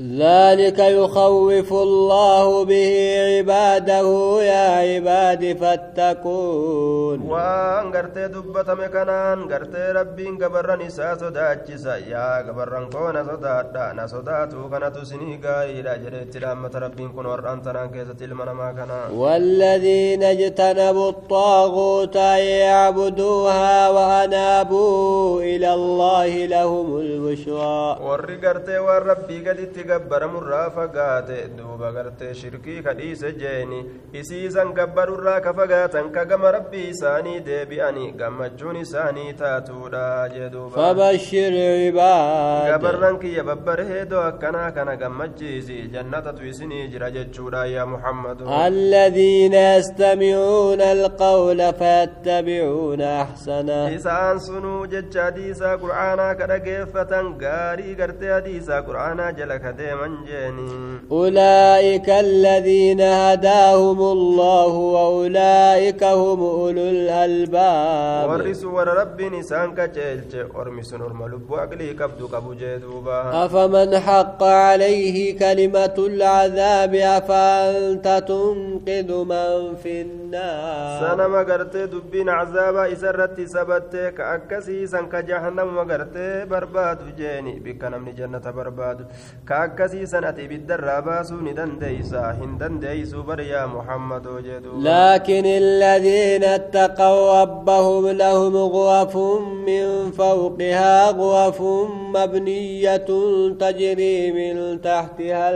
ذلك 0.00 0.78
يخوف 0.78 1.72
الله 1.72 2.64
به 2.64 2.92
عباده 3.30 4.42
يا 4.42 4.66
عباد 4.82 5.56
فاتقون. 5.60 7.18
وان 7.22 7.92
غرتي 7.94 8.28
دبتم 8.28 8.86
كنان 8.86 9.40
غرتي 9.52 9.92
ربين 9.92 10.42
غبرن 10.42 10.80
إسا 10.80 11.14
صداچسا 11.14 11.96
يا 12.10 12.42
غبرن 12.46 12.90
كون 12.90 13.24
صدادا 13.24 13.92
نا 13.92 14.06
صداتو 14.06 14.68
كنت 14.68 14.96
سني 15.04 15.40
غاي 15.44 15.82
لا 15.82 15.96
جريت 15.96 16.36
لامة 16.36 16.70
ربين 16.74 17.08
كن 17.08 17.26
ورأن 17.26 17.62
تنا 17.62 17.86
كيست 17.86 18.22
المنما 18.22 18.72
كنا 18.72 19.00
والذين 19.14 20.22
اجتنبوا 20.22 21.10
الطاغوت 21.10 22.16
يعبدوها 22.62 23.88
وأنابوا 23.88 25.42
إلى 25.42 25.74
الله 25.74 26.46
لهم 26.46 26.98
البشرى. 26.98 27.98
ور 28.06 28.38
غرتي 28.42 28.78
وربي 28.78 29.38
قد 29.48 29.58
gabbaramurraa 29.90 30.70
fagaate 30.76 31.38
duuba 31.58 31.92
gartee 31.96 32.32
shirkii 32.40 32.82
kadhiise 32.86 33.32
jeeni 33.42 33.80
isiisan 34.20 34.72
gabbarurraa 34.78 35.40
ka 35.46 35.52
fagaatan 35.60 36.10
ka 36.16 36.24
gama 36.32 36.50
rabbii 36.56 36.88
isaanii 36.94 37.40
deebi'anii 37.48 38.10
gammachuun 38.22 38.76
isaanii 38.84 39.32
taatuudha 39.42 40.04
jee 40.34 40.48
duuba 40.56 40.76
fabashir 40.80 41.52
cibaad 41.80 42.68
gabarran 42.72 43.18
kiyya 43.24 43.44
babbareedoo 43.50 44.22
akkanaa 44.30 44.70
kana 44.78 44.96
gammachiisi 45.04 45.78
jannatatu 45.96 46.46
isinii 46.52 46.88
jira 46.96 47.10
jechuudha 47.18 47.66
yaa 47.76 47.86
muhammadu 47.94 48.44
الذين 48.64 49.54
يستمعون 49.54 50.80
القول 50.80 51.60
فيتبعون 51.74 53.00
أحسنه 53.00 53.90
isaan 53.96 54.38
sunuu 54.40 54.86
jecha 54.86 55.22
hadiisaa 55.24 55.76
qur'aanaa 55.82 56.34
ka 56.38 56.46
dhageeffatan 56.52 57.26
gaarii 57.42 57.94
gartee 58.00 58.30
hadiisaa 58.32 58.80
qur'aanaa 58.88 59.32
أولئك 61.10 62.08
الذين 62.10 63.00
هداهم 63.00 64.00
الله 64.00 64.72
وأولئك 64.96 66.02
هم 66.04 66.40
أولو 66.40 66.86
الألباب. 66.96 68.30
ورسوا 68.30 68.72
ورب 68.72 69.22
نسان 69.22 69.74
كتلت 69.74 70.46
ورمسن 70.54 71.00
ورملب 71.00 71.50
وأقلي 71.50 71.94
كبدو 71.94 72.28
كبو 72.28 72.54
جيدوبا. 72.54 73.44
أفمن 73.44 73.98
حق 73.98 74.42
عليه 74.42 75.38
كلمة 75.38 75.94
العذاب 75.98 76.94
أفأنت 76.94 78.24
تنقذ 78.28 79.10
من 79.24 79.74
في 79.82 80.02
النار؟ 80.02 81.00
سنما 81.00 81.38
قرت 81.38 81.76
دبين 81.76 82.28
عذاب 82.28 82.76
إسرت 82.76 83.40
سبتك 83.40 84.20
أكسي 84.20 84.86
سنك 84.86 85.14
جهنم 85.14 85.76
وقرت 85.76 86.16
برباد 86.50 87.16
جيني. 87.16 87.60
بك 87.60 87.84
نمني 87.84 88.12
جنة 88.12 88.50
برباد. 88.56 89.06
كأ 89.48 89.63
barbaadu 89.64 89.76
ka 89.76 89.84
akkasiisan 89.84 90.24
ati 90.24 90.44
ibiddarraa 90.44 91.02
baasuu 91.02 91.40
ni 91.40 91.52
dandeeysa 91.54 92.32
hin 92.40 92.58
dandeeysuu 92.58 93.22
bar 93.22 93.40
yaa 93.40 93.66
muhammadoo 93.66 94.40
jee 94.40 94.60
duuba 94.60 94.84
لكن 94.84 95.44
الذين 95.46 96.44
اتقوا 96.44 97.42
ربهم 97.42 98.08
لهم 98.10 98.56
غرف 98.56 99.16
من 99.66 100.10
فوقها 100.10 101.10
غرف 101.10 101.62
مبنية 102.14 102.96
تجري 103.58 104.32
من 104.32 104.80
تحتها 104.80 105.50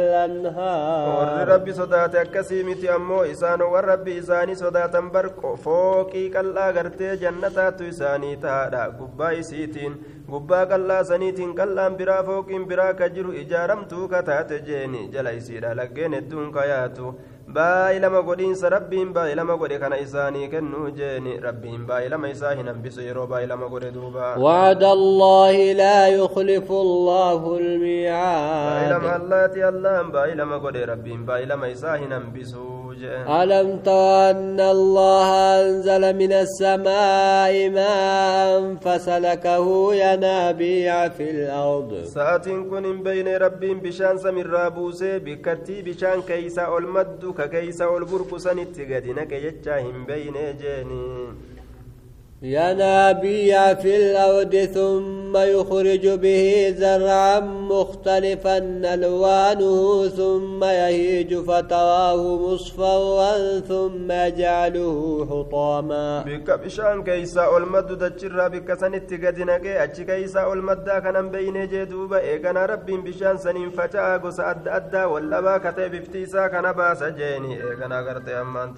warri 1.18 1.44
rabbi 1.44 1.72
sodaate 1.72 2.18
akkasii 2.20 2.64
miti 2.64 2.88
ammoo 2.88 3.24
isaan 3.24 3.60
warra 3.60 3.96
rabbi 3.96 4.16
isaanii 4.18 4.56
sodaatan 4.56 5.10
bar 5.12 5.30
fooqii 5.64 6.30
qal'aa 6.30 6.72
gartee 6.72 7.16
jannataatu 7.16 7.84
isaanii 7.84 8.36
tahaadha 8.36 8.90
gubbaa 8.98 9.32
isiitiin 9.32 10.17
gubbaa 10.30 10.64
qal'aa 10.70 11.04
saniitiin 11.10 11.52
qal'aan 11.58 11.94
biraa 11.98 12.22
fooqiin 12.28 12.64
biraa 12.70 12.92
ka 13.00 13.06
jiru 13.16 13.30
ijaaramtuu 13.42 14.08
ka 14.12 14.20
taate 14.28 14.56
jeeni 14.68 15.02
jala 15.14 15.32
isiidha 15.38 15.70
laggeen 15.78 16.16
hedduun 16.16 16.50
ka 16.56 16.64
yaatu 16.70 17.12
baay'ilama 17.58 18.20
godhiinsa 18.28 18.72
rabbiin 18.74 19.14
baay'ilama 19.18 19.56
godhe 19.62 19.78
kana 19.84 20.00
isaanii 20.06 20.48
kennuu 20.54 20.90
jeeni 20.98 21.36
rabbiin 21.46 21.86
baay'ilama 21.90 22.32
isaa 22.34 22.52
hin 22.58 22.68
hambisu 22.72 23.06
yeroo 23.08 23.26
baay'ilama 23.32 23.70
godhe 23.74 23.90
duuba 23.96 24.26
وعد 24.46 24.82
الله 24.98 25.72
لا 25.82 26.00
يخلف 26.08 26.68
الله 26.70 27.40
baay'ilama 27.48 27.62
الميعاد 27.62 29.08
allaati 29.20 29.62
allaan 29.72 30.12
baay'ilama 30.18 30.58
godhe 30.66 30.84
rabbiin 30.92 31.24
baay'ilama 31.30 31.72
isaa 31.76 31.96
hin 32.02 32.12
hambisuu 32.18 32.68
jee 32.68 32.77
ألم 33.04 33.78
تر 33.78 34.30
أن 34.30 34.60
الله 34.60 35.28
أنزل 35.60 36.16
من 36.16 36.32
السماء 36.32 37.70
ماء 37.70 38.74
فسلكه 38.74 39.94
ينابيع 39.94 41.08
في 41.08 41.30
الأرض. 41.30 42.04
ساعت 42.04 42.48
كن 42.48 43.02
بين 43.02 43.28
رب 43.36 43.60
بشان 43.60 44.18
سمر 44.18 44.46
رابوسي 44.46 45.18
بكتي 45.18 45.82
بشان 45.82 46.22
كيس 46.22 46.58
المد 46.58 47.34
كيس 47.50 47.82
البرق 47.82 48.36
سنتقدنك 48.36 49.32
يتشاهم 49.32 50.04
بين 50.04 50.34
جيني 50.60 51.28
ينابيع 52.42 53.74
في 53.74 53.96
الأود 53.96 54.56
ثم 54.56 55.36
يخرج 55.36 56.08
به 56.08 56.74
زرعا 56.76 57.40
مختلفا 57.40 58.58
ألوانه 58.94 60.08
ثم 60.08 60.64
يهيج 60.64 61.34
فتراه 61.34 62.36
مصفرا 62.36 63.60
ثم 63.60 64.12
يجعله 64.12 65.26
حطاما. 65.30 66.22
بك 66.22 66.50
بشان 66.50 67.04
كيسا 67.04 67.56
المد 67.56 67.98
دجر 67.98 68.48
بك 68.48 68.74
سنت 68.74 69.26
قدنا 69.26 69.58
كي 69.58 70.04
كيسا 70.04 70.52
المد 70.52 70.88
كان 70.90 71.30
بين 71.30 71.68
جدوب 71.68 72.12
إيقنا 72.12 72.66
رب 72.66 72.86
بشان 72.86 73.36
سنين 73.38 73.70
فتاق 73.70 74.28
سأد 74.28 74.68
أدى 74.68 75.04
ولبا 75.04 75.58
كتب 75.58 75.94
ابتيسا 75.94 76.46
كان 76.46 76.72
باس 76.72 77.02
جيني 77.02 77.54
إيقنا 77.62 77.98
قرتي 78.08 78.40
أمانت. 78.40 78.76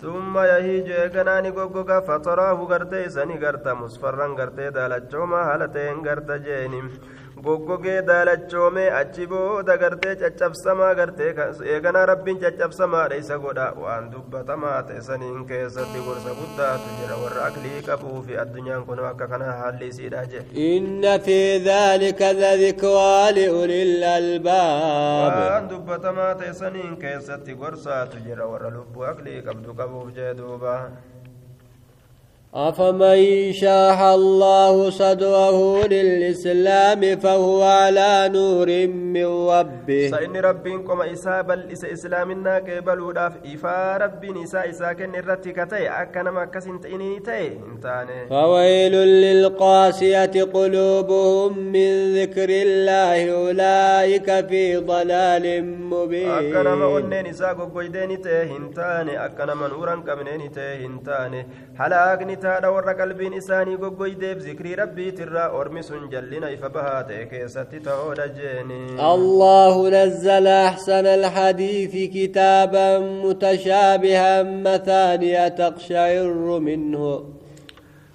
ثم 0.00 0.38
يهيج 0.38 0.90
إيقناني 0.90 1.50
قوقوكا 1.50 2.00
فتراه 2.00 2.52
غرتي 2.70 3.08
سني 3.08 3.38
غرتا 3.38 3.72
مصفرا 3.74 4.26
غرتي 4.38 4.70
دالچوما 4.70 5.40
هالتين 5.48 6.06
غرتا 6.06 6.36
جيني. 6.36 6.82
goggogee 7.46 8.00
daalachoomee 8.08 8.86
achi 9.00 9.26
booda 9.32 9.76
gartee 9.82 10.14
caccabsamaa 10.22 10.92
gartee 11.00 11.28
eeganaa 11.74 12.04
rabbiin 12.10 12.38
caccabsamaadha 12.44 13.16
isa 13.22 13.38
godha. 13.44 13.66
Waan 13.82 14.10
dubbatamaa 14.12 14.82
ta'e 14.88 15.00
saniin 15.08 15.44
keessatti 15.50 16.00
gorsa 16.06 16.34
guddaatu 16.40 16.88
jira. 17.00 17.16
Warra 17.22 17.44
aklii 17.48 17.82
qabuu 17.88 18.22
fi 18.28 18.38
addunyaan 18.44 18.84
kun 18.90 18.98
akka 19.10 19.26
kana 19.32 19.52
haalli 19.60 19.88
isiidha 19.94 20.24
je 20.32 20.40
inna 20.68 21.14
fi 21.28 21.38
dhaalika 21.68 22.32
ladikraa 22.42 23.30
ulil 23.60 24.04
albaab 24.14 25.34
waan 25.42 25.68
dubbatamaa 25.74 26.32
ta'e 26.40 26.52
saniin 26.62 26.96
keessatti 27.04 27.54
gorsaatu 27.64 28.24
jira. 28.26 28.46
Warra 28.54 28.70
lubbuu 28.78 29.04
aklii 29.12 29.42
qabdu 29.50 29.74
qabuuf 29.82 30.10
jee 30.18 30.32
duubaa 30.40 30.80
أفمن 32.54 33.52
شاح 33.52 34.00
الله 34.02 34.90
صدره 34.90 35.86
للإسلام 35.86 37.16
فهو 37.16 37.62
على 37.62 38.30
نور 38.32 38.86
من 38.86 39.26
ربه. 39.50 40.10
سإن 40.10 40.36
ربين 40.36 40.82
كما 40.82 41.12
إساء 41.12 41.42
بل 41.42 41.70
إساء 41.72 41.92
إسلامنا 41.92 42.56
قبل 42.56 43.00
وداف 43.00 43.32
إفا 43.54 43.96
ربين 43.96 44.42
إساء 44.42 44.70
إساء 44.70 44.92
كن 44.92 45.14
الرتي 45.14 45.52
كتاي 45.52 45.88
أكنا 45.88 46.30
ما 46.30 46.44
كسنت 46.44 46.86
إني 46.86 47.16
إنتاني. 47.16 48.28
فويل 48.30 48.92
للقاسية 48.92 50.42
قلوبهم 50.42 51.58
من 51.58 52.14
ذكر 52.14 52.48
الله. 52.48 53.32
أولئك 53.32 54.46
في 54.48 54.76
ضلال 54.76 55.64
مبين. 55.64 56.30
أكنا 56.30 56.74
ما 56.74 56.98
أنين 56.98 57.26
إساء 57.26 57.54
قويدين 57.54 58.22
تاي 58.22 58.56
إنتاني. 58.56 59.24
أكنا 59.24 59.54
ما 59.54 59.68
نورا 59.68 59.94
كمنين 60.06 60.52
تاي 60.52 60.86
إنتاني. 60.86 61.46
halaakni 61.76 62.35
taadha 62.44 62.70
warra 62.76 62.94
qalbiin 63.00 63.34
isaanii 63.40 63.76
goggoydeef 63.84 64.38
zikrii 64.48 64.74
rabbiitirraa 64.82 65.48
ormi 65.60 65.82
sun 65.88 66.08
jallina 66.14 66.50
ifa 66.56 66.68
bahaa 66.76 67.02
ta'e 67.10 67.24
keessatti 67.32 67.80
ta'oodha 67.88 68.26
jeeni 68.40 68.80
الله 69.14 69.88
نزل 69.90 70.46
أحسن 70.46 71.06
الحديث 71.06 71.94
كتابا 72.14 72.98
متشابها 72.98 74.42
مثانية 74.42 75.48
تقشعر 75.48 76.58
منه 76.60 77.24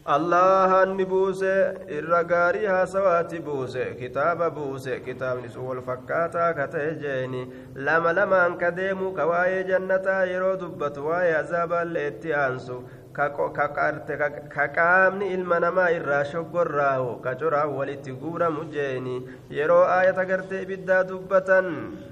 allahanni 0.06 1.06
buuse 1.06 1.54
irra 1.98 2.24
gaarii 2.24 2.66
haasawaati 2.66 3.40
buuse 3.40 3.84
kitaaba 4.00 4.50
buuse 4.50 5.00
kitaabni 5.06 5.50
sun 5.50 5.66
wal 5.70 5.82
fakkaataa 5.90 6.54
ka 6.60 6.66
ta'e 6.68 6.96
jeeni 7.04 7.42
lama 7.76 8.14
lamaan 8.14 8.58
ka 8.58 8.72
deemu 8.80 9.12
ka 9.18 9.26
waa'ee 9.32 9.64
jannataa 9.70 10.24
yeroo 10.32 10.56
dubbatu 10.64 11.06
waa'ee 11.10 11.36
azaabaallee 11.42 12.08
itti 12.14 12.34
aansu 12.34 12.80
ka 13.14 14.68
qaamni 14.78 15.26
ilma 15.36 15.60
namaa 15.60 15.90
irraa 15.98 16.24
shoggorraahu 16.32 17.10
ka 17.24 17.36
coraan 17.42 17.74
walitti 17.80 18.12
guuramu 18.22 18.64
jeeni 18.76 19.16
yeroo 19.58 19.84
aayata 19.98 20.26
gartee 20.32 20.62
ibiddaa 20.68 21.04
dubbatan 21.10 21.68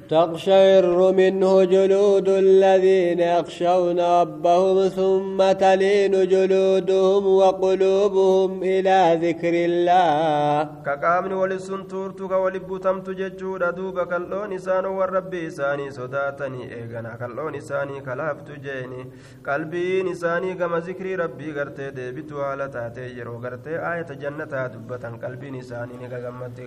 تقشعر 0.10 1.12
منه 1.12 1.64
جلود 1.64 2.30
الذين 2.30 3.20
يخشون 3.20 4.00
ربهم 4.00 4.88
ثم 4.88 5.52
تلين 5.52 6.28
جلودهم 6.34 7.24
وقلوبهم 7.28 8.64
إلى 8.64 9.20
ذكر 9.24 9.54
الله. 9.54 10.70
كقامن 10.86 11.34
ولسن 11.34 11.88
تورتو 11.88 12.28
كولبوتمت 12.28 13.10
ججود 13.10 13.76
دوبا 13.76 14.04
كاللون 14.04 14.54
إسان 14.54 14.86
والربي 14.86 15.48
إساني 15.48 15.92
صداتني 15.92 16.62
إيغنا. 16.78 17.16
كاللون 17.20 17.56
إساني 17.56 18.02
كلافت 18.02 18.50
جيني. 18.66 19.02
قلبي 19.48 20.12
إساني 20.12 20.54
كما 20.54 20.80
ذكري 20.80 21.16
ربي 21.16 21.52
غرتي 21.52 21.90
ديبتو 21.90 22.42
على 22.42 22.68
تاتي 22.68 23.18
يرو 23.18 23.38
غرتي 23.44 23.76
آية 23.94 24.10
جنة 24.22 24.54
دبتا. 24.74 25.10
قلبي 25.24 25.60
إساني 25.60 25.96
نغمت 26.02 26.58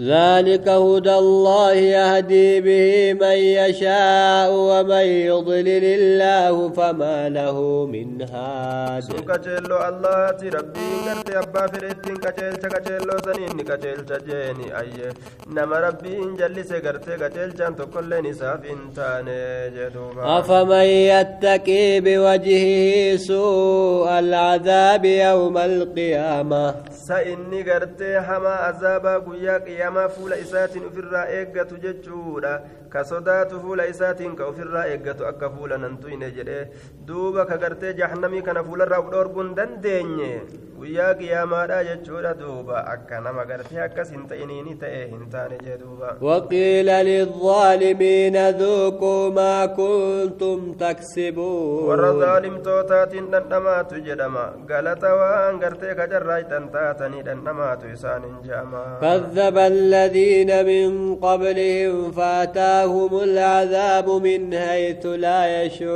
ذلك 0.00 0.68
هدى 0.68 1.14
الله 1.24 1.72
يهدي 1.72 2.60
به 2.60 2.85
من 3.20 3.38
يشاء 3.60 4.50
ومن 4.52 5.06
يضلل 5.30 5.84
الله 5.98 6.54
فما 6.72 7.28
له 7.28 7.86
من 7.86 8.22
هاد. 8.22 9.04
كجلو 9.28 9.78
الله 9.88 10.36
ربي 10.58 10.88
غرتي 11.06 11.38
أبا 11.38 11.66
فريتين 11.66 12.16
كجلچ 12.16 12.62
كجلو 12.74 13.16
سنين 13.26 13.58
كجلچ 13.68 14.10
جيني 14.26 14.66
أي. 14.80 15.12
نما 15.46 15.76
ربي 15.86 16.16
جلس 16.38 16.72
غرتي 16.72 17.16
كجلچان 17.16 17.76
تكل 17.76 18.10
نساف 18.30 18.60
انتان 18.74 19.26
جدوبا. 19.76 20.38
أفمن 20.38 20.86
يتقي 21.12 22.00
بوجهه 22.00 23.16
سوء 23.16 24.18
العذاب 24.18 25.04
يوم 25.04 25.58
القيامة؟ 25.58 26.74
سإني 27.08 27.62
غرتي 27.62 28.20
حما 28.20 28.48
عذابا 28.48 29.18
قيا 29.18 29.58
قياما 29.58 30.08
فول 30.08 30.32
إسات 30.32 30.72
في 30.72 30.98
الرائقة 30.98 31.70
ججودا. 31.82 32.64
Ka 32.92 33.04
sodaatu 33.10 33.60
fuula 33.64 33.86
isaatiin 33.92 34.36
ka 34.38 34.44
ofirraa 34.52 34.86
eeggatu 34.92 35.26
akka 35.32 35.50
fuula 35.56 35.76
nan 35.86 35.96
tuyne 36.04 36.28
jedhe 36.36 36.60
duuba 37.08 37.44
ka 37.50 37.56
gartee 37.64 37.92
jahannamii 38.00 38.42
kana 38.48 38.62
fuularraa 38.68 39.00
udhoorguun 39.06 39.50
dandeenye 39.58 40.30
guyyaa 40.78 41.12
qiyaamaadha 41.20 41.78
jechuudha 41.88 42.32
duuba 42.40 42.76
akka 42.94 43.20
nama 43.26 43.44
gartee 43.50 43.80
akkas 43.86 44.10
hin 44.14 44.24
ta'iniini 44.32 44.74
ta'e 44.82 45.02
hin 45.12 45.24
taane 45.34 45.56
jee 45.66 45.78
duuba 45.84 46.08
وقيل 46.26 46.86
للظالمين 47.10 48.36
ذوقوا 48.60 49.30
ما 49.30 49.66
كنتم 49.66 50.72
تكسبون 50.72 51.88
warra 51.88 52.10
zaalimtootaatiin 52.22 53.26
dhandhamaatu 53.32 54.00
jedhama 54.08 54.44
galata 54.70 55.10
waan 55.20 55.58
gartee 55.64 55.94
kajarraaytan 56.00 56.68
taatanii 56.76 57.22
dhandhamaatu 57.28 57.84
isaanin 57.96 58.36
je'ama 58.46 58.82
كذب 59.02 59.56
الذين 59.58 60.50
من 60.70 61.14
قبلهم 61.26 62.10
ولهم 62.86 63.22
العذاب 63.22 64.10
من 64.10 64.54
حيث 64.54 65.06
لا 65.06 65.62
يشعر 65.62 65.88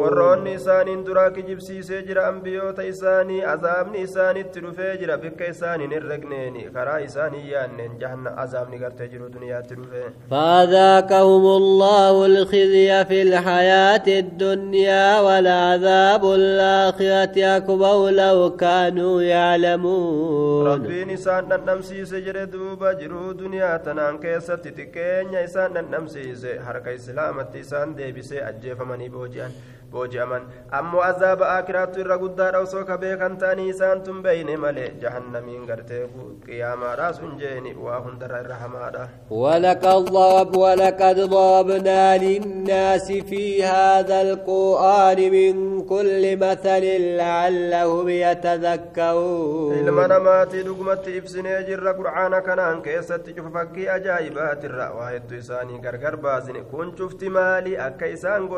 وروني 0.00 0.58
سان 0.58 1.04
دراك 1.04 1.38
جبسي 1.38 1.82
سجر 1.82 2.28
انبيو 2.28 2.70
تيساني 2.70 3.44
عذاب 3.44 3.92
نيسان 3.92 4.50
تروفجر 4.52 5.16
بكيسان 5.16 5.80
نرغنيني 5.90 6.70
خرا 6.74 6.98
يساني 6.98 7.50
يان 7.50 7.98
جهنم 8.00 8.28
عذاب 8.28 8.74
نغرت 8.74 9.02
جرو 9.02 9.28
دنيا 9.28 9.60
تروف 9.60 9.92
فذاكهم 10.30 11.44
الله 11.60 12.26
الخزي 12.26 13.04
في 13.04 13.22
الحياة 13.22 14.06
الدنيا 14.06 15.20
والعذاب 15.20 16.24
الاخره 16.24 17.56
اكبر 17.56 18.10
لو 18.10 18.56
كانوا 18.56 19.22
يعلمون 19.22 20.66
ربي 20.66 21.04
نسان 21.04 21.44
ندمسي 21.44 22.04
سجر 22.04 22.44
دوبا 22.44 22.92
جرو 22.92 23.32
دنيا 23.32 23.76
تنان 23.76 24.18
كيسات 24.18 24.68
تكين 24.68 25.34
يسان 25.34 25.72
dhandhamsiise 25.94 26.58
harka 26.66 26.90
islaamatti 26.98 27.58
isaan 27.64 27.94
deebisee 27.96 28.42
ajjeefamanii 28.44 29.08
booji'an 29.16 29.52
booji'aman 29.96 30.42
ammoo 30.80 31.02
azaaba 31.10 31.46
akiraattu 31.58 32.00
irra 32.04 32.16
guddaadha 32.24 32.58
osoo 32.66 32.84
ka 32.90 32.96
beekan 33.04 33.36
ta'anii 33.42 33.68
isaan 33.74 34.02
tun 34.08 34.22
beeyne 34.26 34.56
malee 34.64 34.88
jahannamiin 35.04 35.66
gartee 35.70 36.02
qiyaamaadha 36.46 37.12
sun 37.18 37.32
jeeni 37.42 37.74
waa 37.86 38.00
hundarra 38.06 38.40
irra 38.44 38.56
hamaadha 38.64 39.04
ولقد 39.30 40.04
ضرب 40.16 40.56
ولقد 40.56 41.20
ضربنا 41.20 42.18
للناس 42.18 43.12
في 43.12 43.64
هذا 43.64 44.18
القرآن 44.22 45.18
من 45.36 45.54
كل 45.92 46.22
مثل 46.36 46.84
لعلهم 47.16 48.08
يتذكرون 48.08 49.74
ilma 49.84 50.06
namaatii 50.08 50.62
dhugumatti 50.66 51.16
ibsinee 51.18 51.62
jirra 51.68 51.92
qur'aana 52.00 52.40
kanaan 52.48 52.82
keessatti 52.86 53.34
cufa 53.36 53.50
fakkii 53.56 53.88
ajaa'ibaatirra 53.96 54.86
waa 54.98 55.10
hedduu 55.14 55.38
isaanii 55.38 55.78
gargar 55.86 56.16
baasine 56.26 56.62
kun 56.72 56.92
cufti 56.98 57.28
maali 57.36 57.76
akka 57.88 58.06
isaan 58.16 58.48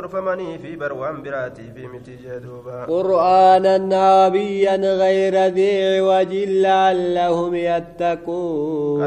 miti 1.92 2.14
jee 2.22 2.40
duuba 2.40 2.86
قرآنا 2.86 3.76
عربيا 4.06 4.76
غير 4.76 5.34
ذي 5.46 5.98
عوج 5.98 6.32
لعلهم 6.34 7.54
يتقون 7.54 9.00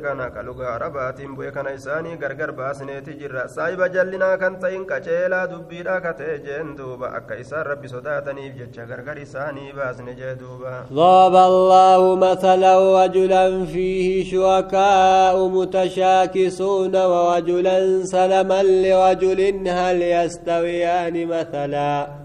kana 0.00 0.30
ka 0.30 0.42
lugaa 0.42 0.74
arabaatiin 0.74 1.34
bu'e 1.36 1.50
kana 1.52 1.70
isaanii 1.78 2.16
gargar 2.22 2.52
baasneeti 2.60 3.14
jirra 3.20 3.44
saahiba 3.56 3.88
jallinaa 3.94 4.36
kan 4.42 4.56
ta'in 4.62 4.84
qaceelaa 4.90 5.46
dubbiidha 5.52 5.96
ka 6.04 6.12
ta'e 6.20 6.38
jeen 6.46 6.76
duuba 6.78 7.12
akka 7.18 7.38
isaan 7.42 7.66
rabbi 7.70 7.88
sodaataniif 7.94 8.54
jecha 8.60 8.86
gargar 8.90 9.18
isaanii 9.26 9.72
baasne 9.78 10.14
jee 10.20 10.34
duuba 10.42 10.72
ضرب 10.92 11.34
الله 11.36 12.16
مثلا 12.16 12.74
رجلا 13.04 13.64
فيه 13.64 14.24
شركاء 14.30 15.48
متشاكسون 15.48 16.96
ورجلا 16.96 18.04
سلما 18.04 18.62
لرجل 18.62 19.29
هل 19.68 20.02
يستويان 20.02 21.26
مثلا 21.26 22.20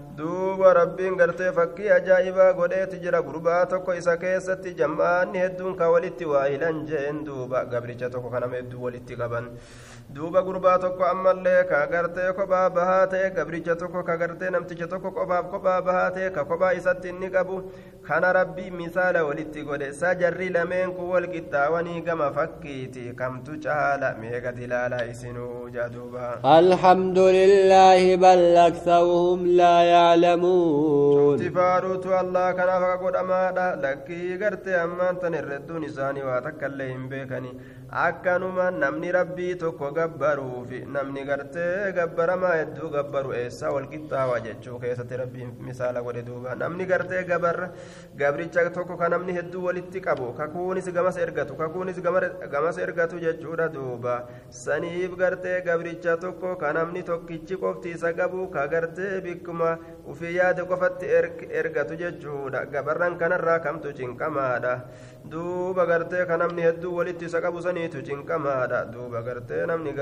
ajaa'ibaa 1.96 2.52
godheeti 2.58 2.98
jira 3.04 3.20
gurbaa 3.22 3.66
tokko 3.72 3.94
isa 3.94 4.14
keessatti 4.22 4.70
jam'aanni 4.78 5.42
hedduun 5.44 5.74
ka 5.80 5.90
walitti 5.94 6.24
waa 6.30 6.44
hilan 6.52 6.78
jeen 6.90 7.18
duuba 7.26 7.64
gabricha 7.72 8.08
tokko 8.14 8.30
kanama 8.34 8.56
hedduu 8.60 8.84
walitti 8.86 9.18
qaban 9.20 9.50
duuba 10.14 10.40
gurbaa 10.42 10.78
tokko 10.78 11.04
ammallee 11.04 11.64
ka 11.70 11.78
gartee 11.92 12.32
kophaa 12.38 12.70
bahaa 12.76 13.06
ta'e 13.12 13.30
gabricha 13.38 13.74
tokko 13.80 14.02
ka 14.08 14.16
gartee 14.22 14.50
namticha 14.54 14.86
tokko 14.92 15.10
kophaaf 15.16 15.50
kophaa 15.54 15.80
bahaa 15.88 16.10
ta'e 16.14 16.30
ka 16.36 16.44
kophaa 16.50 16.72
isatti 16.78 17.08
inni 17.12 17.28
qabu. 17.34 17.58
Kana 18.06 18.32
rabbii 18.36 18.70
misaala 18.70 19.24
walitti 19.28 19.64
godhe 19.68 19.88
sajarri 20.00 20.48
lameen 20.56 20.92
kun 20.96 21.08
wal 21.14 21.26
qixxaawanii 21.34 22.00
gama 22.08 22.30
fakkiiti. 22.38 23.04
Kamtu 23.20 23.58
caala 23.66 24.14
meeqat 24.22 24.58
ilaalaa 24.66 25.02
isinuu 25.12 25.68
jaa 25.76 25.88
duuba? 25.94 26.38
Alhamdulillaahi 26.56 28.16
bal 28.24 28.44
aksawuhum 28.66 29.44
laa 29.60 29.82
yaclamuun 29.92 31.38
tifaaruutu 31.44 32.14
allah 32.22 32.46
kanaaf 32.60 32.82
akka 32.90 33.02
godhamaadha. 33.04 33.66
Lakkii 33.86 34.38
gartee 34.44 34.78
ammaan 34.84 35.18
tan 35.24 35.34
irredduun 35.42 35.84
isaanii 35.90 36.22
waa 36.30 36.40
takka 36.46 36.66
illee 36.72 36.88
hin 36.94 37.08
beekanii 37.14 37.54
akkanuma 37.90 38.70
namni 38.72 39.12
rabbii 39.12 39.54
tokko 39.58 39.90
gabbaruufi 39.94 40.80
namni 40.94 41.24
gartee 41.24 41.92
gabbaramaa 41.94 42.54
hedduu 42.60 42.90
gabbaru 42.90 43.32
eessaa 43.40 43.70
wal 43.70 43.86
qixxaawa 43.92 44.40
jechuu 44.46 44.78
keessatti 44.80 45.16
rabbiin 45.20 45.52
misaala 45.68 46.02
godhe 46.02 46.22
duuba 46.26 46.54
namni 46.62 46.84
gartee 46.86 47.22
gabarra 47.24 47.70
gabricha 48.16 48.68
tokko 48.70 48.96
ka 48.96 49.08
namni 49.08 49.36
hedduu 49.38 49.64
walitti 49.68 50.00
qabu 50.00 50.32
kakuunis 50.40 50.90
gamas 50.98 51.16
ergatu 51.16 51.54
kakuunis 51.54 52.00
gamas 52.02 52.78
ergatu 52.78 53.20
jechuudha 53.26 53.68
duuba 53.72 54.16
saniif 54.50 55.14
gartee 55.16 55.60
gabricha 55.62 56.16
tokko 56.16 56.56
ka 56.56 56.72
namni 56.72 57.02
tokkichi 57.04 57.56
qofti 57.56 57.94
isa 57.94 58.12
qabu 58.12 58.48
ka 58.50 58.66
gartee 58.66 59.20
bikkuma 59.20 59.78
ufii 60.10 60.34
yaade 60.40 60.62
qofatti 60.66 61.06
ergatu 61.62 61.94
jechuudha 62.02 62.66
gabarran 62.66 63.16
kanarraa 63.16 63.60
kamtu 63.60 63.94
cinqamaadha 63.94 64.74
duuba 65.30 65.86
gartee 65.86 66.26
ka 66.26 66.36
namni 66.36 66.62
hedduu 66.62 66.96
walitti 66.98 67.24
isa 67.30 67.40
qabu 67.40 67.62
saniitu 67.76 68.00
cinqamaadha 68.00 68.88
duuba 68.88 69.20
gartee 69.22 69.66
namni 69.68 69.92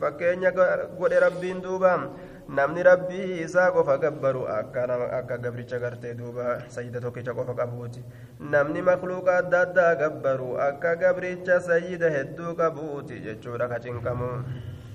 fakkeenya 0.00 0.50
godhe 0.98 1.18
rabbiin 1.20 1.58
duuba 1.62 2.10
namni 2.48 2.82
rabbii 2.86 3.42
isaa 3.42 3.70
qofa 3.74 3.98
gabbaru 3.98 4.46
akka 4.46 5.38
gabricha 5.42 5.78
gartee 5.82 6.14
duuba 6.14 6.62
sayyida 6.70 7.00
tokkicha 7.00 7.34
qofa 7.34 7.54
qabuuti 7.58 8.04
namni 8.38 8.82
makluuqa 8.82 9.38
adda 9.42 9.60
addaa 9.66 9.94
gabbaru 10.02 10.54
akka 10.68 10.94
gabricha 11.02 11.58
sayyida 11.60 12.10
hedduu 12.14 12.54
qabuuti 12.54 13.18
jechuudha 13.26 13.66
ka 13.68 13.82
cinqamu 13.82 14.30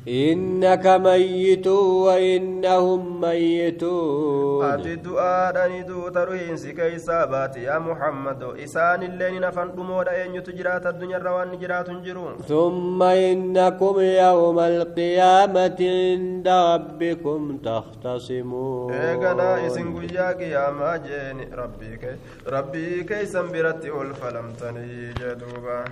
إنك 0.07 0.87
ميت 0.87 1.67
وإنهم 1.67 3.21
ميتون. 3.21 4.65
أتي 4.65 4.95
دعاء 4.95 5.65
أني 5.65 5.83
دو 5.83 6.09
ترهين 6.09 6.57
سكي 6.57 6.97
سابات 6.97 7.57
يا 7.57 7.79
محمد 7.79 8.43
إسان 8.63 9.03
اللين 9.03 9.41
نفان 9.41 9.69
أمور 9.77 10.09
أين 10.09 10.35
يتجرات 10.35 10.85
الدنيا 10.85 11.17
روان 11.17 11.59
جرات 11.59 11.89
جرون. 11.89 12.37
ثم 12.47 13.03
إنكم 13.03 13.99
يوم 13.99 14.59
القيامة 14.59 15.77
عند 15.81 16.47
ربكم 16.47 17.57
تختصمون. 17.57 18.93
إيقنا 18.93 19.67
إسن 19.67 19.97
قجاك 19.97 20.41
يا 20.41 20.71
ماجيني 20.71 21.45
ربي 21.53 21.97
كي 21.97 22.15
ربي 22.47 23.03
كي 23.03 23.25
سمبرتي 23.25 23.89
ألف 23.89 24.25
لم 24.25 24.53
تنيجدوبا 24.61 25.83